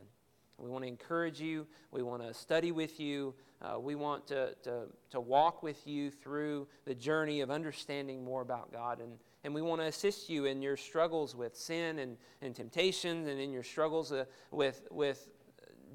We 0.59 0.69
want 0.69 0.85
to 0.85 0.89
encourage 0.89 1.41
you. 1.41 1.67
We 1.91 2.03
want 2.03 2.23
to 2.23 2.35
study 2.35 2.71
with 2.71 3.01
you. 3.01 3.35
Uh, 3.63 3.79
we 3.79 3.95
want 3.95 4.27
to, 4.29 4.55
to, 4.63 4.83
to 5.11 5.21
walk 5.21 5.63
with 5.63 5.87
you 5.87 6.11
through 6.11 6.69
the 6.85 6.95
journey 6.95 7.41
of 7.41 7.51
understanding 7.51 8.23
more 8.23 8.43
about 8.43 8.71
God. 8.71 9.01
And, 9.01 9.13
and 9.45 9.55
we 9.55 9.63
want 9.63 9.81
to 9.81 9.87
assist 9.87 10.29
you 10.29 10.45
in 10.45 10.61
your 10.61 10.77
struggles 10.77 11.35
with 11.35 11.57
sin 11.57 11.99
and, 11.99 12.17
and 12.43 12.55
temptations 12.55 13.27
and 13.27 13.41
in 13.41 13.51
your 13.51 13.63
struggles 13.63 14.13
uh, 14.13 14.25
with, 14.51 14.87
with 14.91 15.29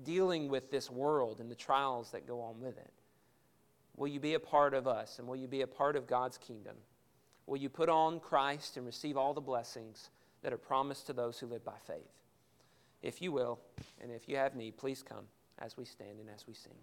dealing 0.04 0.50
with 0.50 0.72
this 0.72 0.89
world 0.89 1.39
and 1.39 1.50
the 1.50 1.56
trials 1.56 2.12
that 2.12 2.28
go 2.28 2.41
on 2.41 2.60
with 2.60 2.78
it. 2.78 2.91
Will 3.98 4.08
you 4.08 4.20
be 4.20 4.34
a 4.34 4.39
part 4.39 4.74
of 4.74 4.88
us 4.88 5.20
and 5.20 5.28
will 5.28 5.36
you 5.36 5.48
be 5.48 5.62
a 5.62 5.68
part 5.68 5.96
of 5.96 6.08
God's 6.08 6.38
kingdom? 6.38 6.76
Will 7.48 7.58
you 7.58 7.70
put 7.70 7.89
on 7.89 8.20
Christ 8.20 8.78
and 8.78 8.86
receive 8.86 9.18
all 9.18 9.34
the 9.34 9.41
blessings 9.41 10.10
that 10.41 10.54
are 10.54 10.58
promised 10.58 11.08
to 11.08 11.14
those 11.14 11.39
who 11.39 11.48
live 11.48 11.64
by 11.64 11.78
faith? 11.86 12.12
If 13.02 13.22
you 13.22 13.32
will, 13.32 13.60
and 14.02 14.12
if 14.12 14.28
you 14.28 14.38
have 14.38 14.56
need, 14.56 14.78
please 14.78 15.04
come 15.04 15.26
as 15.60 15.78
we 15.78 15.86
stand 15.86 16.20
and 16.20 16.30
as 16.30 16.48
we 16.48 16.54
sing. 16.54 16.74